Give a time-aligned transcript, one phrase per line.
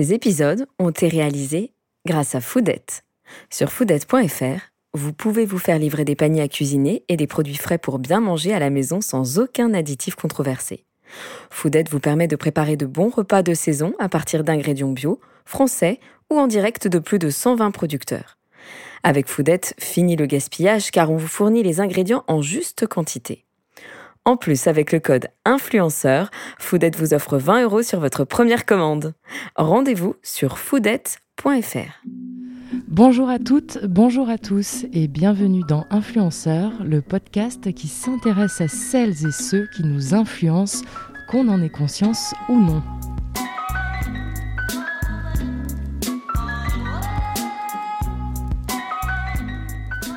[0.00, 1.72] Ces épisodes ont été réalisés
[2.06, 3.02] grâce à Foodette.
[3.50, 7.78] Sur foodette.fr, vous pouvez vous faire livrer des paniers à cuisiner et des produits frais
[7.78, 10.84] pour bien manger à la maison sans aucun additif controversé.
[11.50, 15.98] Foodette vous permet de préparer de bons repas de saison à partir d'ingrédients bio, français
[16.30, 18.38] ou en direct de plus de 120 producteurs.
[19.02, 23.47] Avec Foodette, fini le gaspillage car on vous fournit les ingrédients en juste quantité.
[24.24, 29.14] En plus, avec le code influenceur, Foodette vous offre 20 euros sur votre première commande.
[29.56, 32.04] Rendez-vous sur foodette.fr.
[32.86, 38.68] Bonjour à toutes, bonjour à tous et bienvenue dans Influenceur, le podcast qui s'intéresse à
[38.68, 40.84] celles et ceux qui nous influencent,
[41.30, 42.82] qu'on en ait conscience ou non.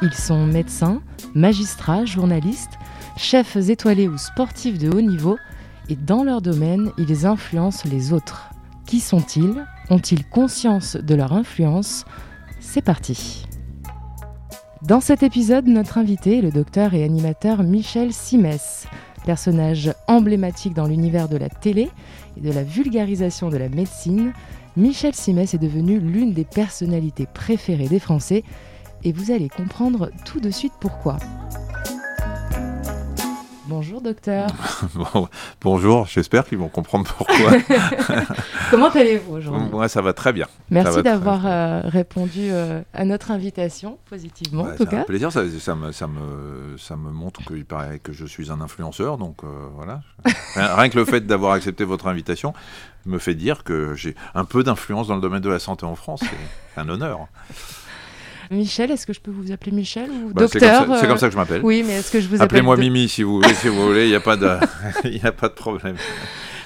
[0.01, 1.01] Ils sont médecins,
[1.35, 2.73] magistrats, journalistes,
[3.17, 5.37] chefs étoilés ou sportifs de haut niveau,
[5.89, 8.49] et dans leur domaine, ils influencent les autres.
[8.85, 9.65] Qui sont-ils?
[9.89, 12.05] Ont-ils conscience de leur influence?
[12.59, 13.45] C'est parti
[14.83, 18.87] Dans cet épisode, notre invité est le docteur et animateur Michel Simès,
[19.25, 21.89] personnage emblématique dans l'univers de la télé
[22.37, 24.33] et de la vulgarisation de la médecine.
[24.77, 28.43] Michel Simès est devenu l'une des personnalités préférées des Français
[29.03, 31.17] et vous allez comprendre tout de suite pourquoi.
[33.71, 34.47] Bonjour docteur.
[34.95, 35.29] Bon,
[35.61, 37.53] bonjour, j'espère qu'ils vont comprendre pourquoi.
[38.69, 40.47] Comment allez-vous aujourd'hui Moi, ça va très bien.
[40.69, 45.03] Merci d'avoir euh, répondu euh, à notre invitation positivement Ouais, en tout c'est un cas.
[45.05, 48.59] plaisir, ça, ça me, ça, me, ça me montre qu'il paraît que je suis un
[48.59, 50.01] influenceur, donc euh, voilà.
[50.55, 52.53] Rien rien que le fait d'avoir accepté votre invitation
[53.05, 55.95] me fait dire que j'ai un peu d'influence dans le domaine de la santé en
[55.95, 56.21] France,
[56.75, 57.27] c'est un honneur.
[58.51, 61.17] Michel, est-ce que je peux vous appeler Michel ou Bah, c'est docteur comme, euh, comme
[61.17, 61.61] ça que je m'appelle.
[61.63, 64.05] Oui, mais est-ce que je vous appelle Appelez-moi Mimi si vous voulez, si vous voulez,
[64.05, 64.57] il n'y a, pas de-
[65.05, 65.95] il y a pas de problème.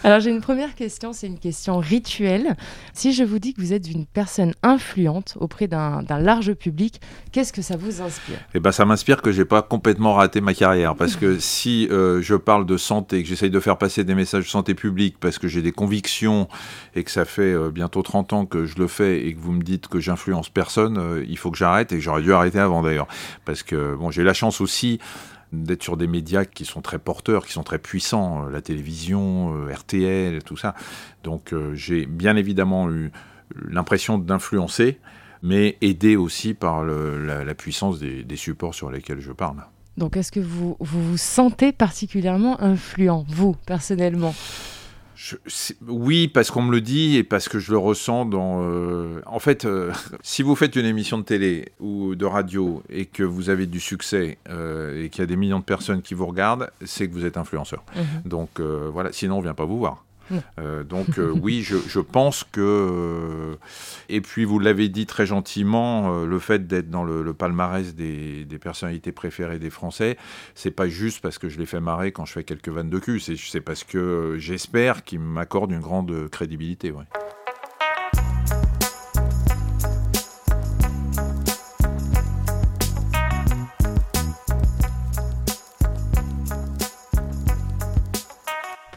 [0.06, 2.56] Alors j'ai une première question, c'est une question rituelle.
[2.94, 7.52] Si je vous dis que vous êtes une personne influente auprès d'un large public, qu'est-ce
[7.52, 8.38] que ça vous inspire?
[8.54, 10.94] Eh ben, ça m'inspire que j'ai pas complètement raté ma carrière.
[10.94, 14.44] Parce que si euh, je parle de santé, que j'essaye de faire passer des messages
[14.44, 16.50] de santé publique parce que j'ai des convictions
[16.94, 19.54] et que ça fait euh, bientôt 30 ans que je le fais et que vous
[19.54, 22.84] me dites que j'influence personne, euh, il faut que j'arrête et j'aurais dû arrêter avant
[22.84, 23.08] d'ailleurs.
[23.44, 25.00] Parce que bon, j'ai la chance aussi
[25.64, 29.56] d'être sur des médias qui sont très porteurs, qui sont très puissants, euh, la télévision,
[29.56, 30.76] euh, RTL, tout ça.
[31.24, 33.12] Donc euh, j'ai bien évidemment eu
[33.68, 35.00] l'impression d'influencer,
[35.44, 39.58] mais aidé aussi par la, puissance des, supports sur lesquels je parle.
[39.98, 44.34] Donc est-ce que vous vous sentez particulièrement influent, vous, personnellement?
[45.16, 45.36] Je-
[45.88, 48.62] oui, parce qu'on me le dit et parce que je le ressens dans.
[48.64, 53.06] euh, en fait, euh, si vous faites une émission de télé ou de radio et
[53.06, 56.14] que vous avez du succès euh, et qu'il y a des millions de personnes qui
[56.14, 57.84] vous regardent, c'est que vous êtes influenceur.
[57.96, 58.30] Mhm.
[58.30, 60.04] Donc voilà, sinon on vient pas vous voir.
[60.60, 62.62] Euh, donc euh, oui, je, pense que...
[62.62, 63.56] euh,
[64.10, 69.12] et puis vous l'avez dit très gentiment, le fait d'être dans le, palmarès des, personnalités
[69.12, 70.18] préférées des Français,
[70.56, 73.00] c'est pas juste parce que je les fais marrer quand je fais quelques vannes de
[73.00, 76.94] cul, c'est parce que j'espère qu'ils m'accordent une grande crédibilité.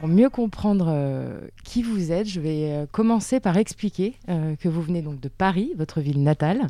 [0.09, 4.67] Pour mieux comprendre euh, qui vous êtes, je vais euh, commencer par expliquer euh, que
[4.67, 6.69] vous venez donc de Paris, votre ville natale.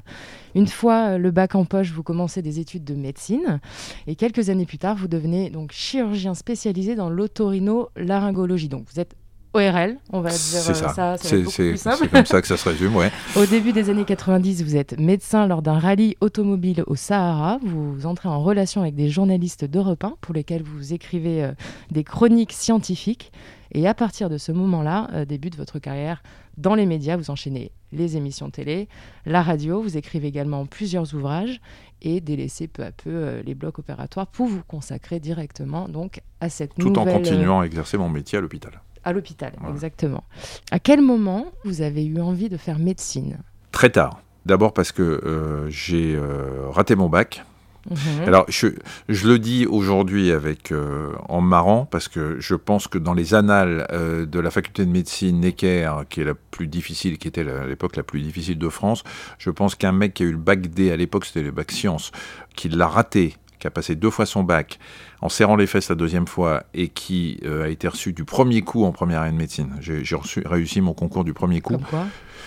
[0.57, 3.61] Une fois le bac en poche, vous commencez des études de médecine
[4.09, 8.69] et quelques années plus tard, vous devenez donc chirurgien spécialisé dans l'otorino-laryngologie.
[8.69, 9.15] Donc vous êtes
[9.55, 13.11] ORL, on va dire euh, ça, c'est comme ça que ça se résume, ouais.
[13.37, 17.59] Au début des années 90, vous êtes médecin lors d'un rallye automobile au Sahara.
[17.63, 21.53] Vous entrez en relation avec des journalistes d'Europe 1 pour lesquels vous écrivez euh,
[21.91, 23.33] des chroniques scientifiques.
[23.73, 26.23] Et à partir de ce moment-là, euh, débute votre carrière
[26.57, 27.17] dans les médias.
[27.17, 28.89] Vous enchaînez les émissions télé,
[29.27, 29.83] la radio.
[29.83, 31.61] Vous écrivez également plusieurs ouvrages
[32.03, 36.49] et délaissez peu à peu euh, les blocs opératoires pour vous consacrer directement donc à
[36.49, 37.09] cette Tout nouvelle...
[37.09, 38.81] en continuant à exercer mon métier à l'hôpital.
[39.05, 39.75] À l'hôpital, Voilà.
[39.75, 40.25] exactement.
[40.71, 43.39] À quel moment vous avez eu envie de faire médecine?
[43.73, 44.21] Très tard.
[44.47, 47.45] D'abord parce que euh, j'ai euh, raté mon bac.
[47.91, 48.25] Mhm.
[48.27, 48.67] Alors, je,
[49.09, 53.35] je le dis aujourd'hui avec euh, en marrant parce que je pense que dans les
[53.35, 57.45] annales euh, de la faculté de médecine Necker, qui est la plus difficile, qui était
[57.45, 59.05] la- à l'époque la plus difficile de France,
[59.39, 61.71] je pense qu'un mec qui a eu le bac D à l'époque, c'était le bac
[61.73, 62.11] sciences,
[62.57, 64.79] qui l'a raté, qui a passé deux fois son bac,
[65.21, 68.63] en serrant les fesses la deuxième fois et qui euh, a été reçu du premier
[68.63, 69.77] coup en première année de médecine.
[69.81, 71.75] J'ai j'ai réussi mon concours du premier coup.
[71.75, 72.07] Comme quoi?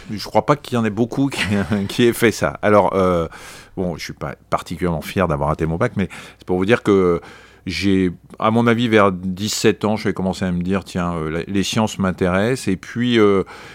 [0.09, 1.41] Je crois pas qu'il y en ait beaucoup qui,
[1.89, 2.59] qui aient fait ça.
[2.61, 3.27] Alors, euh,
[3.77, 6.83] bon, je suis pas particulièrement fier d'avoir raté mon bac, mais c'est pour vous dire
[6.83, 7.21] que
[7.67, 11.43] j'ai, à mon avis, vers 17 ans, je vais commencer à me dire, tiens, euh,
[11.47, 12.67] les sciences m'intéressent.
[12.67, 13.19] Et puis,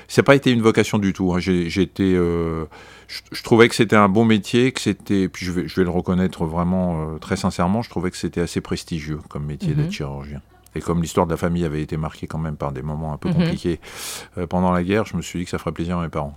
[0.08, 1.32] ça n'a pas été une vocation du tout.
[1.32, 1.38] Hein.
[1.38, 2.64] J'étais, euh,
[3.08, 5.90] je, trouvais que c'était un bon métier, que c'était, puis je vais, je vais le
[5.90, 9.92] reconnaître vraiment très sincèrement, je trouvais que c'était assez prestigieux comme métier d'être mhm.
[9.92, 10.42] chirurgien.
[10.74, 13.16] Et comme l'histoire de la famille avait été marquée quand même par des moments un
[13.16, 13.36] peu mhm.
[13.36, 13.80] compliqués
[14.48, 16.36] pendant la guerre, je me suis dit que ça ferait plaisir à mes parents.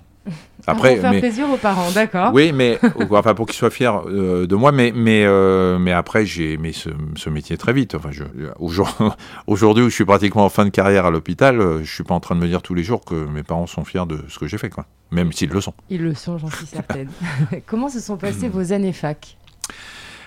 [0.67, 2.31] Après, pour faire plaisir aux parents, d'accord.
[2.33, 2.79] Oui, mais
[3.11, 6.73] enfin pour qu'ils soient fiers euh, de moi, mais mais euh, mais après j'ai aimé
[6.73, 7.95] ce, ce, métier très vite.
[7.95, 8.23] Enfin, je,
[9.47, 12.13] aujourd'hui où je suis pratiquement en fin de carrière à l'hôpital, euh, je suis pas
[12.13, 14.37] en train de me dire tous les jours que mes parents sont fiers de ce
[14.37, 14.85] que j'ai fait, quoi.
[15.11, 15.73] Même s'ils le sont.
[15.89, 17.09] Ils le sont, j'en suis certaine.
[17.65, 19.37] Comment se sont passées vos années fac?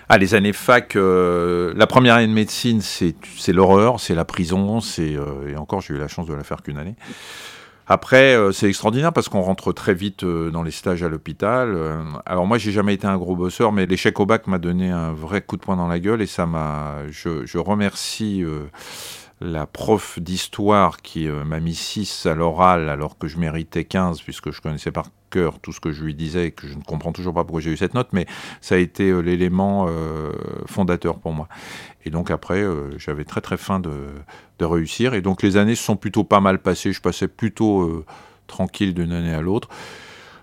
[0.08, 3.14] Ah, les années fac, la première année de médecine, c'est
[3.52, 5.16] l'horreur, c'est la prison, c'est
[5.46, 6.96] et encore j'ai eu la chance de la faire qu'une année.
[7.92, 11.74] Après, euh, c'est extraordinaire parce qu'on rentre très vite euh, dans les stages à l'hôpital.
[11.74, 14.88] Euh, alors moi, j'ai jamais été un gros bosseur, mais l'échec au bac m'a donné
[14.88, 17.00] un vrai coup de poing dans la gueule et ça m'a.
[17.10, 18.42] Je, remercie
[19.42, 24.52] la prof d'histoire qui m'a mis 6 à l'oral alors que je méritais 15 puisque
[24.52, 25.08] je connaissais par
[25.62, 27.76] tout ce que je lui disais que je ne comprends toujours pas pourquoi j'ai eu
[27.76, 28.26] cette note, mais
[28.60, 29.88] ça a été l'élément
[30.66, 31.48] fondateur pour moi.
[32.04, 34.08] Et donc après, euh, j'avais très très faim de,
[34.58, 35.14] de, réussir.
[35.14, 36.92] Et donc les années se sont plutôt pas mal passées.
[36.92, 38.04] Je passais plutôt euh,
[38.46, 39.68] tranquille d'une année à l'autre.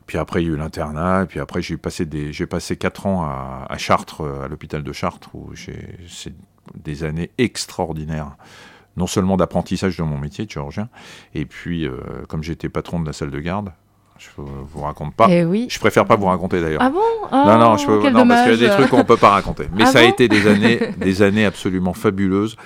[0.06, 1.25] Puis après, il y a eu l'internat.
[1.27, 5.53] Puis après, j'ai passé, des, passé 4 ans à, Chartres, à l'hôpital de Chartres, où
[5.53, 6.33] j'ai, c'est
[6.74, 8.36] des années extraordinaires.
[8.97, 10.89] Non seulement d'apprentissage de mon métier de chirurgien,
[11.36, 13.71] et puis, euh, comme j'étais patron de la salle de garde,
[14.19, 15.27] je vous raconte pas.
[15.30, 15.68] Eh oui.
[15.69, 16.81] Je préfère pas vous raconter d'ailleurs.
[16.83, 17.00] Ah bon?
[17.31, 19.68] Non, non, je peux, non parce qu'il y a des trucs qu'on peut pas raconter.
[19.74, 22.57] Mais ah ça a été des années, des années absolument fabuleuses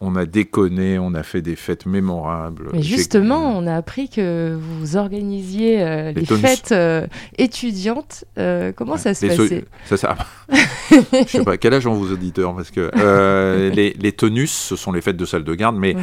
[0.00, 2.68] on a déconné, on a fait des fêtes mémorables.
[2.72, 7.06] Mais justement, on a appris que vous organisiez euh, les, fêtes euh,
[7.38, 8.24] étudiantes.
[8.38, 9.64] Euh, comment ça se passait?
[9.86, 10.16] ça, ça...
[10.50, 12.54] Je sais pas, quel âge ont vos auditeurs?
[12.54, 12.90] Parce que
[13.74, 15.96] les, les, tonus, ce sont les fêtes de salle de garde, mais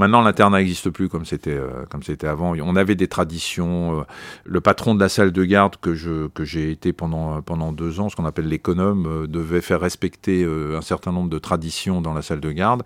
[0.00, 1.60] maintenant l'internat n'existe plus comme c'était
[1.90, 2.54] comme c'était avant.
[2.60, 4.04] On avait des traditions.
[4.44, 8.16] le patron de la salle de garde que j'ai été pendant pendant deux ans, ce
[8.16, 12.50] qu'on appelle l'économe, devait faire respecter un certain nombre de traditions dans la salle de
[12.50, 12.82] garde.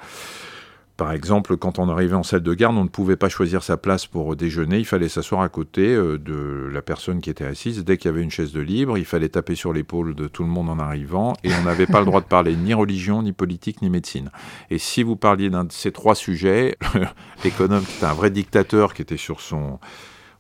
[0.97, 3.77] Par exemple, quand on arrivait en salle de garde, on ne pouvait pas choisir sa
[3.77, 7.85] place pour déjeuner, il fallait s'asseoir à côté euh, de la personne qui était assise.
[7.85, 10.45] Dès qu'il y avait une chaise de libre, il fallait taper sur l'épaule de tout
[10.45, 13.33] le monde en arrivant, et on n'avait pas le droit de parler ni religion, ni
[13.33, 14.31] politique, ni médecine.
[14.71, 16.77] Et si vous parliez d'un de ces trois sujets,
[17.45, 19.81] l'économe qui était un vrai dictateur, qui était sur son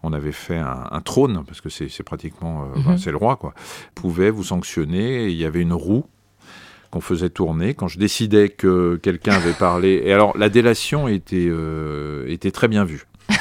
[0.06, 2.98] on avait fait un, trône, parce que c'est pratiquement, euh, mhm.
[2.98, 3.54] c'est le roi, quoi,
[3.94, 5.28] pouvait vous sanctionner.
[5.28, 6.04] il y avait une roue
[6.94, 7.74] qu'on faisait tourner.
[7.74, 12.68] Quand je décidais que quelqu'un avait parlé, et alors la délation était, euh, était très
[12.68, 13.06] bien vue.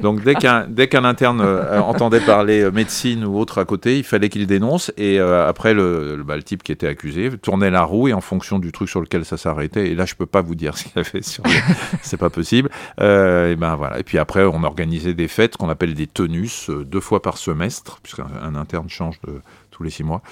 [0.00, 3.98] Donc dès qu'un dès qu'un interne euh, entendait parler euh, médecine ou autre à côté,
[3.98, 7.82] il fallait qu'il dénonce et après le, bah, le, type qui était accusé tournait la
[7.82, 10.40] roue et en fonction du truc sur lequel ça s'arrêtait et là je peux pas
[10.40, 11.44] vous dire ce qu'il a fait sur
[12.02, 12.70] c'est pas possible.
[12.98, 17.00] et ben voilà et puis après on organisait des fêtes qu'on appelle des tonus deux
[17.00, 19.34] fois par semestre puisqu'un interne change de
[19.78, 20.22] tous les six mois.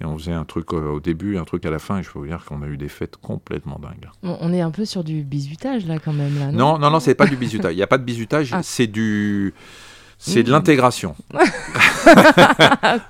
[0.00, 2.18] Et on faisait un truc au début, un truc à la fin, et je peux
[2.18, 4.08] vous dire qu'on a eu des fêtes complètement dingues.
[4.22, 6.38] On est un peu sur du bisutage là quand même.
[6.38, 7.74] Là, non, non, non, c'est pas du bisutage.
[7.74, 8.60] Il n'y a pas de bisutage, ah.
[8.62, 9.54] c'est du.
[10.16, 10.52] C'est de mmh.
[10.52, 11.16] l'intégration.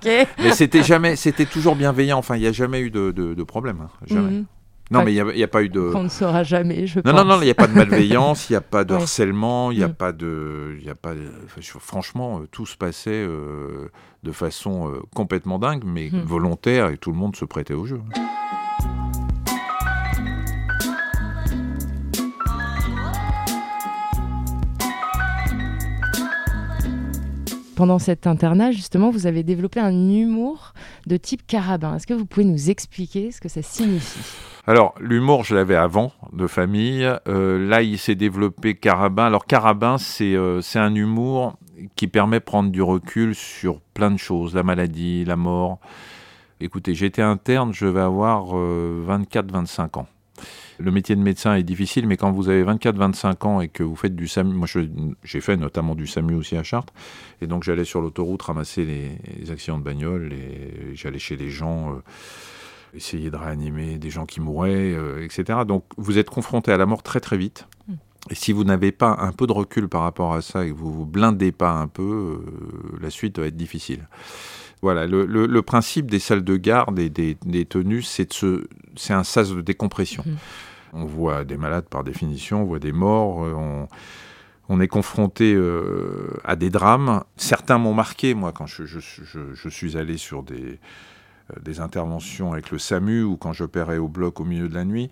[0.05, 2.19] Mais c'était jamais, c'était toujours bienveillant.
[2.19, 3.82] Enfin, il n'y a jamais eu de, de, problème.
[3.82, 3.91] Hein.
[4.06, 4.31] Jamais.
[4.31, 4.46] Mmh.
[4.94, 5.93] Non, mais il n'y a, pas eu de.
[5.94, 7.14] On ne saura jamais, je non, pense.
[7.14, 9.79] Non, non, il n'y a pas de malveillance, il n'y a pas de harcèlement, il
[9.79, 9.94] n'y a mm.
[9.94, 10.79] pas de.
[10.82, 11.14] Y a pas
[11.61, 13.91] Franchement, euh, tout se passait euh,
[14.23, 16.20] de façon euh, complètement dingue, mais mm.
[16.20, 18.01] volontaire, et tout le monde se prêtait au jeu.
[27.74, 30.74] pendant cet internat, justement, vous avez développé un humour
[31.06, 31.96] de type carabin.
[31.96, 34.20] Est-ce que vous pouvez nous expliquer ce que ça signifie?
[34.66, 37.06] Alors, l'humour, je l'avais avant, de famille.
[37.28, 39.26] Euh, là, il s'est développé carabin.
[39.26, 41.58] Alors, carabin, euh, c'est un humour
[41.96, 44.54] qui permet de prendre du recul sur plein de choses.
[44.54, 45.80] La maladie, la mort.
[46.60, 50.06] Écoutez, j'étais interne, je vais avoir 24-25 euh, ans.
[50.78, 53.96] Le métier de médecin est difficile, mais quand vous avez 24-25 ans et que vous
[53.96, 54.66] faites du SAMU, moi
[55.22, 56.92] j'ai fait notamment du SAMU aussi à Chartres,
[57.40, 61.96] et donc j'allais sur l'autoroute ramasser les, accidents de bagnole, et j'allais chez les gens
[62.94, 65.60] essayer de réanimer des gens qui mouraient, euh, etc.
[65.67, 67.67] Donc vous êtes confronté à la mort très très vite.
[67.89, 67.94] Hmm.
[68.31, 70.74] Et si vous n'avez pas un peu de recul par rapport à ça et que
[70.74, 74.08] vous vous blindez pas un peu, euh, la suite va être difficile.
[74.81, 78.29] Voilà, le, principe des salles de garde et des, tenues, c'est
[79.10, 80.22] un sas de décompression.
[80.27, 80.36] Hmm.
[80.93, 83.86] On voit des malades par définition, on voit des morts, euh,
[84.69, 85.58] on, est confronté
[86.44, 87.24] à des drames.
[87.36, 90.79] Certains m'ont marqué, moi, quand je, je suis allé sur des,
[91.63, 95.10] des interventions avec le SAMU ou quand j'opérais au bloc au milieu de la nuit,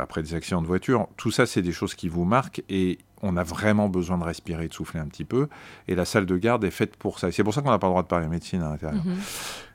[0.00, 1.08] après des accidents de voiture.
[1.16, 4.68] Tout ça, c'est des choses qui vous marquent et on a vraiment besoin de respirer,
[4.68, 5.48] de souffler un petit peu.
[5.88, 7.30] Et la salle de garde est faite pour ça.
[7.32, 9.04] C'est pour ça qu'on n'a pas le droit de parler médecine à l'intérieur.
[9.04, 9.16] Mhm.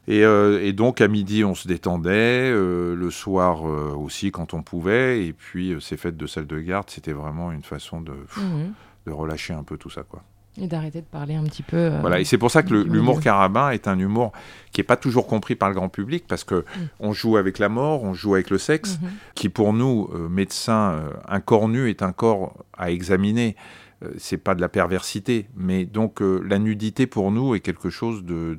[0.10, 4.62] Euh, et, donc à midi, on se détendait, euh, le soir euh, aussi quand on
[4.62, 5.25] pouvait.
[5.25, 8.74] Et puis ces fêtes de salle de garde, c'était vraiment une façon de, mhm.
[9.05, 10.03] de relâcher un peu tout ça.
[10.03, 10.24] quoi.
[10.62, 11.91] Et d'arrêter de parler un petit peu.
[12.00, 14.31] voilà, et c'est pour ça que l'humour carabin est un humour
[14.71, 16.88] qui n'est pas toujours compris par le grand public, parce que mm.
[17.01, 19.09] on joue avec la mort, on joue avec le sexe, mhm.
[19.35, 23.55] qui pour nous, médecins, un corps nu est un corps à examiner.
[24.03, 27.89] Euh, c'est pas de la perversité, mais donc euh, la nudité pour nous est quelque
[27.89, 28.57] chose de,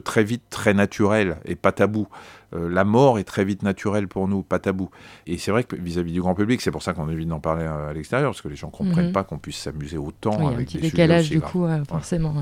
[0.00, 2.08] très vite très naturel et pas tabou.
[2.52, 4.90] Euh, la mort est très vite naturelle pour nous, pas tabou.
[5.26, 7.64] Et c'est vrai que vis-à-vis du grand public, c'est pour ça qu'on évite d'en parler
[7.64, 9.12] à, l'extérieur, parce que les gens comprennent mhm.
[9.12, 12.34] pas qu'on puisse s'amuser autant avec un petit décalage du coup, forcément.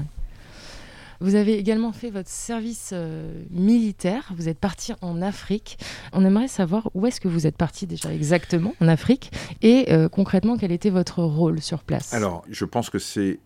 [1.21, 4.33] Vous avez également fait votre service euh, militaire.
[4.35, 5.79] Vous êtes parti en Afrique.
[6.12, 10.09] On aimerait savoir où est-ce que vous êtes parti déjà exactement en Afrique et euh,
[10.09, 12.15] concrètement quel était votre rôle sur place?
[12.15, 13.39] Alors, je pense que c'est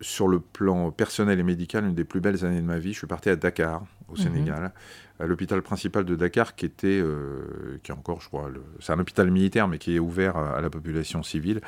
[0.00, 2.92] sur le plan personnel et médical une des plus belles années de ma vie.
[2.92, 4.22] Je suis parti à Dakar, au mhm.
[4.24, 4.72] Sénégal,
[5.20, 8.98] à l'hôpital principal de Dakar, qui était, euh, qui est encore, je crois, c'est un
[8.98, 11.60] hôpital militaire, mais qui est ouvert à la population civile.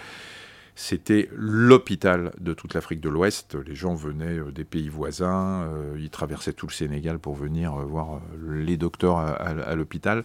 [0.74, 3.56] C'était l'hôpital de toute l'Afrique de l'Ouest.
[3.66, 7.74] Les gens venaient euh, des pays voisins, euh, ils traversaient tout le Sénégal pour venir
[7.74, 10.24] euh, voir les docteurs à, l'hôpital.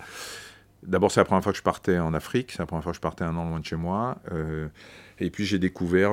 [0.83, 2.97] D'abord, c'est la première fois que je partais en Afrique, c'est la première fois que
[2.97, 4.19] je partais un an loin de chez moi.
[5.19, 6.11] et puis, j'ai découvert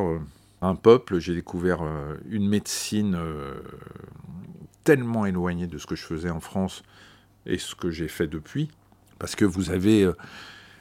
[0.63, 1.83] un peuple, j'ai découvert
[2.29, 3.17] une médecine
[4.83, 6.83] tellement éloignée de ce que je faisais en France
[7.47, 8.71] et ce que j'ai fait depuis.
[9.19, 10.11] Parce que vous avez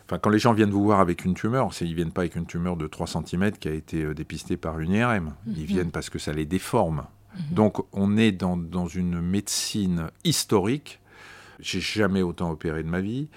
[0.08, 2.46] quand les gens viennent vous voir avec une tumeur, ils ne viennent pas avec une
[2.46, 5.34] tumeur de 3 cm qui a été euh, dépistée par une IRM.
[5.48, 5.66] Ils mhm.
[5.66, 7.06] viennent parce que ça les déforme.
[7.36, 7.56] Mhm.
[7.56, 11.00] Donc on est dans, une médecine historique.
[11.60, 13.30] J'ai jamais autant opéré de ma vie.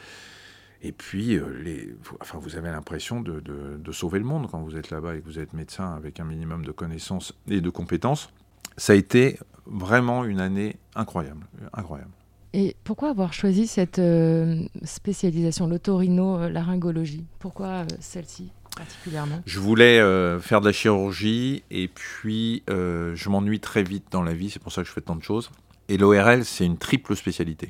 [0.83, 4.77] Et puis, euh, les, enfin, vous avez l'impression de, de, sauver le monde quand vous
[4.77, 8.31] êtes là-bas et que vous êtes médecin avec un minimum de connaissances et de compétences.
[8.77, 12.11] Ça a été vraiment une année incroyable, incroyable.
[12.59, 19.43] Et pourquoi avoir choisi cette euh, spécialisation, l'otorino-laryngologie Pourquoi euh, celle-ci particulièrement?
[19.45, 24.33] Je voulais euh, faire de la chirurgie et puis je m'ennuie très vite dans la
[24.33, 25.51] vie, c'est pour ça que je fais tant de choses.
[25.91, 27.69] Et l'ORL, c'est une triple spécialité.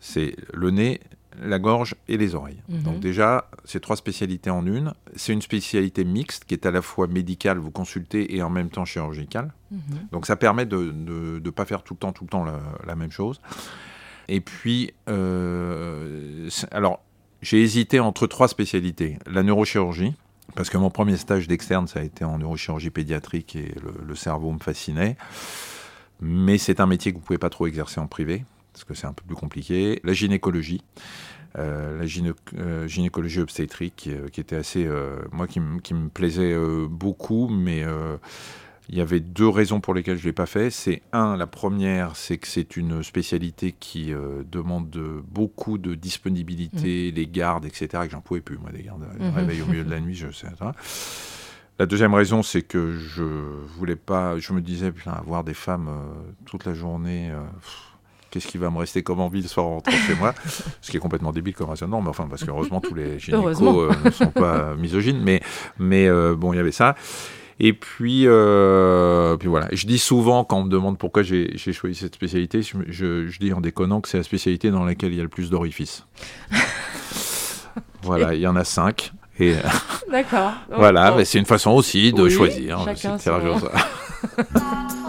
[0.00, 1.00] C'est le nez,
[1.38, 2.62] la gorge et les oreilles.
[2.70, 2.82] Mhm.
[2.82, 4.94] Donc déjà, c'est trois spécialités en une.
[5.14, 8.70] C'est une spécialité mixte qui est à la fois médicale, vous consultez, et en même
[8.70, 9.52] temps chirurgicale.
[9.70, 9.80] Mhm.
[10.10, 12.46] Donc ça permet de ne pas faire tout le temps, tout le temps
[12.86, 13.42] la même chose.
[14.30, 17.02] Et puis, euh, alors,
[17.42, 19.18] j'ai hésité entre trois spécialités.
[19.26, 20.14] La neurochirurgie,
[20.54, 23.74] parce que mon premier stage d'externe, ça a été en neurochirurgie pédiatrique et
[24.06, 25.16] le, cerveau me fascinait.
[26.20, 28.94] Mais c'est un métier que vous ne pouvez pas trop exercer en privé, parce que
[28.94, 30.00] c'est un peu plus compliqué.
[30.04, 30.82] La gynécologie.
[31.58, 32.06] Euh, la
[32.56, 34.88] euh, gynécologie obstétrique qui, était assez
[35.32, 36.54] moi qui, qui, me plaisait
[36.88, 37.84] beaucoup mais
[38.92, 40.68] il y avait deux raisons pour lesquelles je ne l'ai pas fait.
[40.70, 44.90] C'est un, la première, c'est que c'est une spécialité qui euh, demande
[45.30, 47.30] beaucoup de disponibilité, les mm.
[47.30, 49.06] gardes, etc., que j'en pouvais plus, moi, des gardes.
[49.18, 50.48] Mm réveil au milieu de la nuit, je sais.
[50.58, 50.74] Ça.
[51.78, 53.22] La deuxième raison, c'est que je
[53.78, 57.38] voulais pas, je me disais, putain, avoir des femmes euh, toute la journée, euh,
[58.32, 60.34] qu'est-ce qui va me rester comme envie de soir rentrer chez moi?
[60.82, 64.10] Ce qui est complètement débile comme raisonnement, mais enfin, parce qu'heureusement, tous les gynécos ne
[64.10, 65.40] sont pas misogynes, mais,
[65.78, 66.96] mais bon, il y avait ça.
[67.62, 69.68] Et puis, euh, puis voilà.
[69.70, 73.60] Je dis souvent, quand on me demande pourquoi j'ai choisi cette spécialité, je, dis en
[73.60, 76.06] déconnant que c'est la spécialité dans laquelle il y a le plus d'orifices.
[78.02, 79.12] voilà, il y en a cinq.
[80.10, 80.52] D'accord.
[80.74, 82.84] voilà, mais c'est une façon aussi de choisir.
[82.84, 83.16] Chacun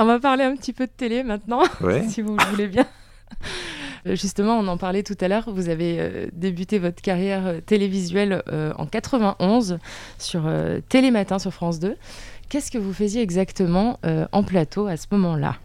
[0.00, 1.62] On va parler un petit peu de télé maintenant,
[2.08, 2.86] si vous voulez bien.
[4.06, 7.60] Euh, justement, on en parlait tout à l'heure, vous avez euh, débuté votre carrière euh,
[7.60, 8.42] télévisuelle
[8.78, 9.78] en 91
[10.16, 10.50] sur
[10.88, 11.96] Télématin sur France 2.
[12.48, 14.00] Qu'est-ce que vous faisiez exactement
[14.32, 15.56] en plateau à ce moment-là?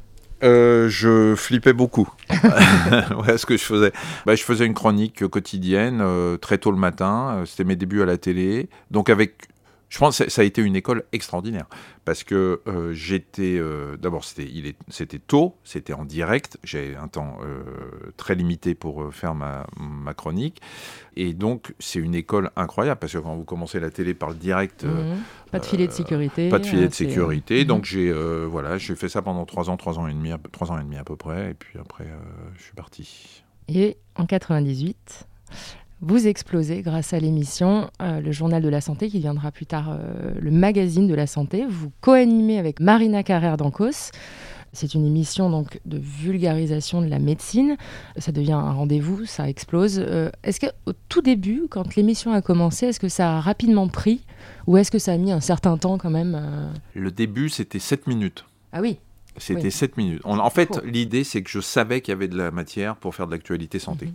[0.41, 2.13] Je flippais beaucoup.
[2.29, 3.93] ouais, ce que je faisais.
[4.25, 6.03] Bah, je faisais une chronique quotidienne
[6.41, 7.43] très tôt le matin.
[7.45, 8.67] C'était mes débuts à la télé.
[8.91, 9.47] Donc avec
[9.89, 11.67] je pense que ça a été une école extraordinaire.
[12.05, 16.57] Parce que euh, j'étais euh, d'abord c'était tôt c'était en direct.
[16.63, 17.63] J'ai un temps euh,
[18.17, 20.61] très limité pour faire ma, ma chronique.
[21.15, 22.99] Et donc c'est une école incroyable.
[22.99, 25.17] Parce que quand vous commencez la télé par le direct mhm.
[25.51, 27.61] pas de filet de sécurité pas de filet de sécurité.
[27.61, 27.67] Mhm.
[27.67, 28.11] donc j'ai
[28.45, 30.97] voilà j'ai fait ça pendant trois ans trois ans et demi trois ans et demi
[30.97, 31.51] à peu près.
[31.51, 32.07] Et puis après
[32.57, 33.43] je suis parti.
[33.67, 35.27] Et en 98
[36.07, 39.89] vous explosez grâce à l'émission euh, Le Journal de la Santé, qui viendra plus tard
[39.89, 41.65] euh, le magazine de la santé.
[41.67, 44.11] Vous co-animez avec Marina Carrère d'Ancos.
[44.71, 47.75] C'est une émission donc de vulgarisation de la médecine.
[48.17, 49.97] Ça devient un rendez-vous, ça explose.
[49.97, 54.21] Euh, est-ce qu'au tout début, quand l'émission a commencé, est-ce que ça a rapidement pris
[54.67, 58.05] ou est-ce que ça a mis un certain temps quand même Le début, c'était 7
[58.05, 58.45] minutes.
[58.73, 58.99] Ah oui
[59.37, 60.21] c'était 7 minutes.
[60.25, 63.27] en fait, l'idée, c'est que je savais qu'il y avait de la matière pour faire
[63.27, 64.05] de l'actualité santé.
[64.05, 64.13] Mhm.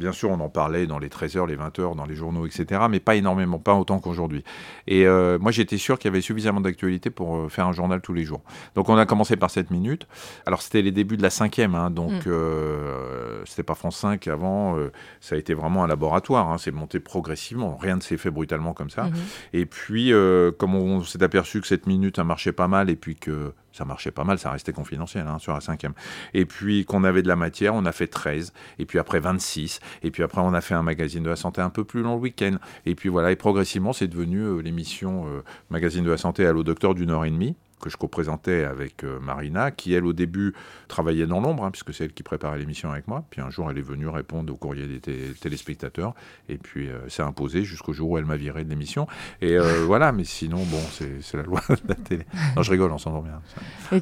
[0.00, 3.00] Bien sûr, on en parlait dans les 13h, les 20h, dans les journaux, etc., mais
[3.00, 4.42] pas énormément, pas autant qu'aujourd'hui.
[4.86, 8.00] Et euh, moi, j'étais sûr qu'il y avait suffisamment d'actualité pour euh, faire un journal
[8.00, 8.40] tous les jours.
[8.74, 10.06] Donc, on a commencé par 7 minutes.
[10.46, 12.30] Alors, c'était les débuts de la cinquième, hein, donc mm.
[12.30, 14.78] euh, c'était pas France 5 avant,
[15.20, 18.72] ça a été vraiment un laboratoire, hein, c'est monté progressivement, rien ne s'est fait brutalement
[18.72, 19.04] comme ça.
[19.04, 19.58] Mm-hmm.
[19.58, 20.12] Et puis,
[20.58, 23.86] comme on s'est aperçu que 7 minutes, ça marchait pas mal, et puis que ça
[23.86, 25.94] marchait pas mal, ça restait confidentiel hein, sur la cinquième.
[26.34, 29.80] Et puis qu'on avait de la matière, on a fait 13, et puis après 26,
[30.02, 32.16] et puis après on a fait un magazine de la santé un peu plus long
[32.16, 32.56] le week-end.
[32.84, 36.52] Et puis voilà, et progressivement c'est devenu euh, l'émission euh, Magazine de la santé à
[36.52, 40.12] l'eau docteur d'une heure et demie que je co-présentais avec euh, Marina, qui elle au
[40.12, 40.54] début
[40.88, 43.24] travaillait dans l'ombre, hein, puisque c'est elle qui préparait l'émission avec moi.
[43.30, 45.00] Puis un jour, elle est venue répondre au courrier des
[45.40, 46.14] téléspectateurs,
[46.48, 49.06] et puis euh, s'est imposée jusqu'au jour où elle m'a viré de l'émission.
[49.40, 52.24] Et euh, voilà, mais sinon, bon, c'est la loi de la télé.
[52.56, 53.40] Non, je rigole, on s'entend bien.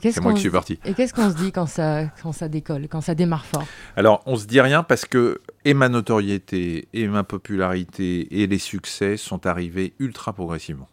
[0.01, 0.79] C'est moi qui suis parti.
[0.85, 3.67] Et qu'est-ce qu'on se dit quand ça, quand ça décolle, quand ça démarre fort?
[3.97, 8.59] Alors, on se dit rien parce que et ma notoriété, et ma popularité, et les
[8.59, 10.89] succès sont arrivés ultra progressivement.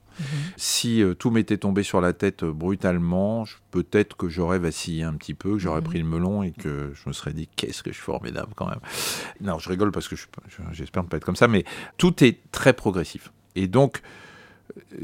[0.58, 5.14] Si euh, tout m'était tombé sur la tête euh, brutalement, peut-être que j'aurais vacillé un
[5.14, 5.88] petit peu, que j'aurais mhm.
[5.88, 8.68] pris le melon et que je me serais dit qu'est-ce que je suis formidable quand
[8.68, 8.80] même.
[9.42, 10.16] Non, je rigole parce que
[10.72, 11.66] j'espère ne pas être comme ça, mais
[11.98, 13.32] tout est très progressif.
[13.56, 14.02] Et donc,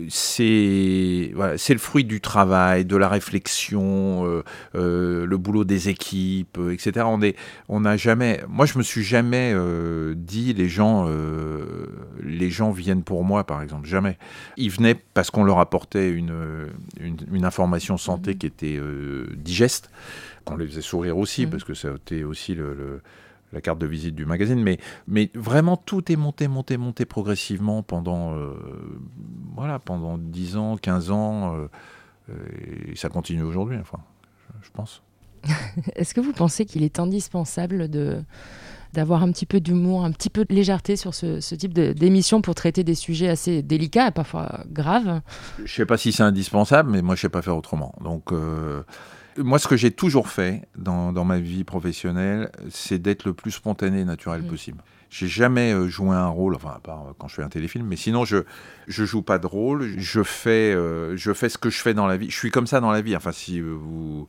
[0.10, 4.44] c'est voilà, le fruit du travail, de la réflexion, euh,
[4.76, 7.06] euh, le boulot des équipes, euh, etc.
[7.08, 7.38] On est,
[7.70, 9.56] on n'a jamais, moi je me suis jamais
[10.16, 11.10] dit les gens,
[12.24, 14.18] les gens viennent pour moi par exemple, jamais.
[14.58, 16.68] Ils venaient parce qu'on leur apportait une,
[17.00, 18.38] une, information santé mmh.
[18.38, 18.80] qui était
[19.36, 19.90] digeste,
[20.46, 21.50] qu'on les faisait sourire aussi mmh.
[21.50, 23.02] parce que ça a été aussi le
[23.54, 27.84] la carte de visite du magazine, mais, mais vraiment tout est monté, monté, monté progressivement
[27.84, 28.54] pendant, euh,
[29.56, 31.68] voilà, pendant 10 ans, 15 ans, euh,
[32.92, 34.00] et ça continue aujourd'hui, enfin,
[34.62, 35.02] je, pense.
[35.96, 38.24] Est-ce que vous pensez qu'il est indispensable de
[38.94, 42.42] d'avoir un petit peu d'humour, un petit peu de légèreté sur ce, ce type d'émission
[42.42, 45.22] pour traiter des sujets assez délicats, parfois graves?
[45.60, 47.96] Je ne sais pas si c'est indispensable, mais moi je ne sais pas faire autrement.
[48.04, 48.84] Donc euh,
[49.38, 54.02] moi, ce que j'ai toujours fait dans, ma vie professionnelle, c'est d'être le plus spontané
[54.02, 54.48] et naturel mmh.
[54.48, 54.84] possible.
[55.12, 57.86] J'ai jamais euh, joué un rôle, enfin à part euh, quand je fais un téléfilm,
[57.86, 58.38] mais sinon je
[58.88, 59.96] je joue pas de rôle.
[59.98, 62.30] Je fais euh, je fais ce que je fais dans la vie.
[62.30, 63.14] Je suis comme ça dans la vie.
[63.14, 64.26] Enfin, si vous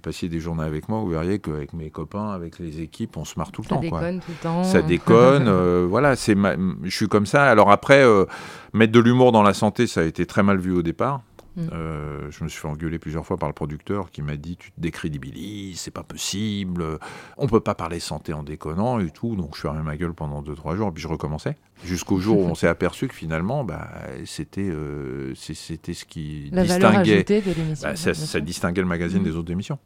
[0.00, 3.38] passiez des journées avec moi, vous verriez qu'avec mes copains, avec les équipes, on se
[3.38, 3.82] marre tout le ça temps.
[3.82, 4.64] Déconne tout le temps.
[4.64, 5.84] Ça déconne.
[5.88, 6.34] voilà, c'est
[6.84, 7.44] je suis comme ça.
[7.44, 8.02] Alors après,
[8.72, 11.20] mettre de l'humour dans la santé, ça a été très mal vu au départ.
[11.56, 11.68] Mm.
[11.72, 14.72] Euh, je me suis fait engueuler plusieurs fois par le producteur qui m'a dit tu
[14.72, 16.98] te décrédibilises, c'est pas possible,
[17.36, 19.36] on peut pas parler santé en déconnant et tout.
[19.36, 21.56] Donc je suis fermé ma gueule pendant 2-3 jours et puis je recommençais.
[21.84, 23.90] Jusqu'au jour où on s'est aperçu que finalement, bah,
[24.24, 27.24] c'était euh, c'était ce qui distinguait.
[27.82, 29.24] Bah, ça, distinguait le magazine mm.
[29.24, 29.78] des autres émissions.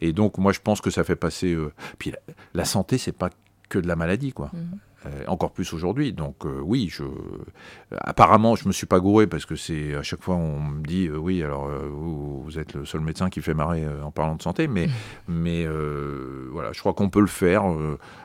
[0.00, 1.52] Et donc moi je pense que ça fait passer.
[1.52, 2.12] Euh, puis
[2.54, 3.30] la, santé, c'est pas
[3.68, 4.50] que de la maladie, quoi.
[4.52, 4.78] Mm.
[5.06, 6.12] Euh, encore plus aujourd'hui.
[6.12, 7.04] Donc euh, oui, je,
[8.00, 11.06] apparemment, je me suis pas gouré parce que c'est à chaque fois on me dit
[11.06, 14.68] euh, oui, alors vous, êtes le seul médecin qui fait marrer en parlant de santé,
[14.68, 14.88] mais
[15.28, 15.66] mais
[16.50, 17.64] voilà, je crois qu'on peut le faire.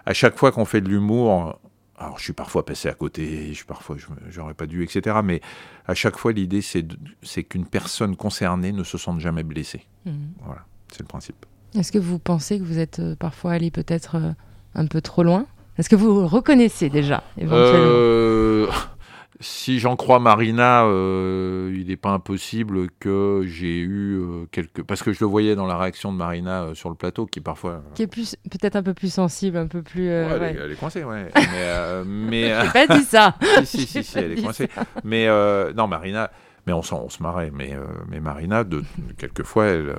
[0.05, 1.59] à chaque fois qu'on fait de l'humour,
[1.97, 3.97] alors je suis parfois passé à côté, je suis parfois
[4.29, 5.17] j'aurais pas dû, etc.
[5.23, 5.41] Mais
[5.87, 6.85] à chaque fois, l'idée c'est
[7.21, 9.85] c'est qu'une personne concernée ne se sente jamais blessée.
[10.05, 10.11] Mmh.
[10.45, 11.45] Voilà, c'est le principe.
[11.75, 14.35] Est-ce que vous pensez que vous êtes parfois allé peut-être
[14.75, 15.45] un peu trop loin
[15.77, 18.67] est-ce que vous reconnaissez déjà éventuellement euh,
[19.39, 24.83] Si j'en crois Marina, euh, il n'est pas impossible que j'ai eu euh, quelques...
[24.83, 27.81] Parce que je le voyais dans la réaction de Marina sur le plateau, qui parfois...
[27.95, 30.09] Qui est plus, peut-être un peu plus sensible, un peu plus...
[30.09, 31.31] Ouais, Elle, est, coincée, ouais.
[32.05, 32.53] mais...
[32.53, 34.69] mais pas dit ça Si, si, si, elle est coincée.
[35.03, 35.27] Mais
[35.73, 36.29] non, Marina...
[36.67, 37.51] Mais on, on se marrait.
[37.51, 37.75] Mais,
[38.09, 38.83] mais Marina, de,
[39.17, 39.95] quelquefois, elle,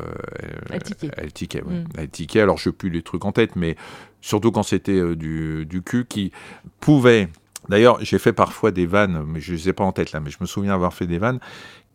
[0.70, 1.11] elle, tiquait.
[1.16, 1.85] Elle tiquait, mm.
[1.98, 2.40] elle tiquait.
[2.40, 3.77] Alors, je n'ai plus les trucs en tête, mais
[4.22, 6.33] surtout quand c'était euh, du, du cul, qui
[6.81, 7.29] pouvait...
[7.68, 10.20] D'ailleurs, j'ai fait parfois des vannes, mais je ne les ai pas en tête là,
[10.20, 11.38] mais je me souviens avoir fait des vannes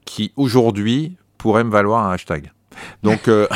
[0.05, 2.51] qui, aujourd'hui, pourraient me valoir un hashtag.
[3.03, 3.47] Donc, euh,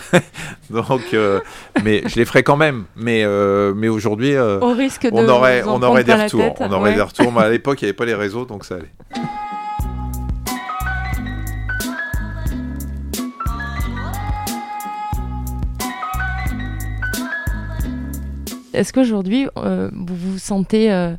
[0.70, 1.40] donc euh,
[1.82, 2.84] mais je les ferai quand même.
[2.94, 3.24] Mais,
[3.74, 6.54] mais aujourd'hui, on risque de on aurait, on aurait des retours.
[6.60, 7.32] on aurait des retours.
[7.32, 8.92] Mais à l'époque, il n'y avait pas les réseaux, donc ça allait.
[18.76, 21.14] Est-ce qu'aujourd'hui, vous vous sentez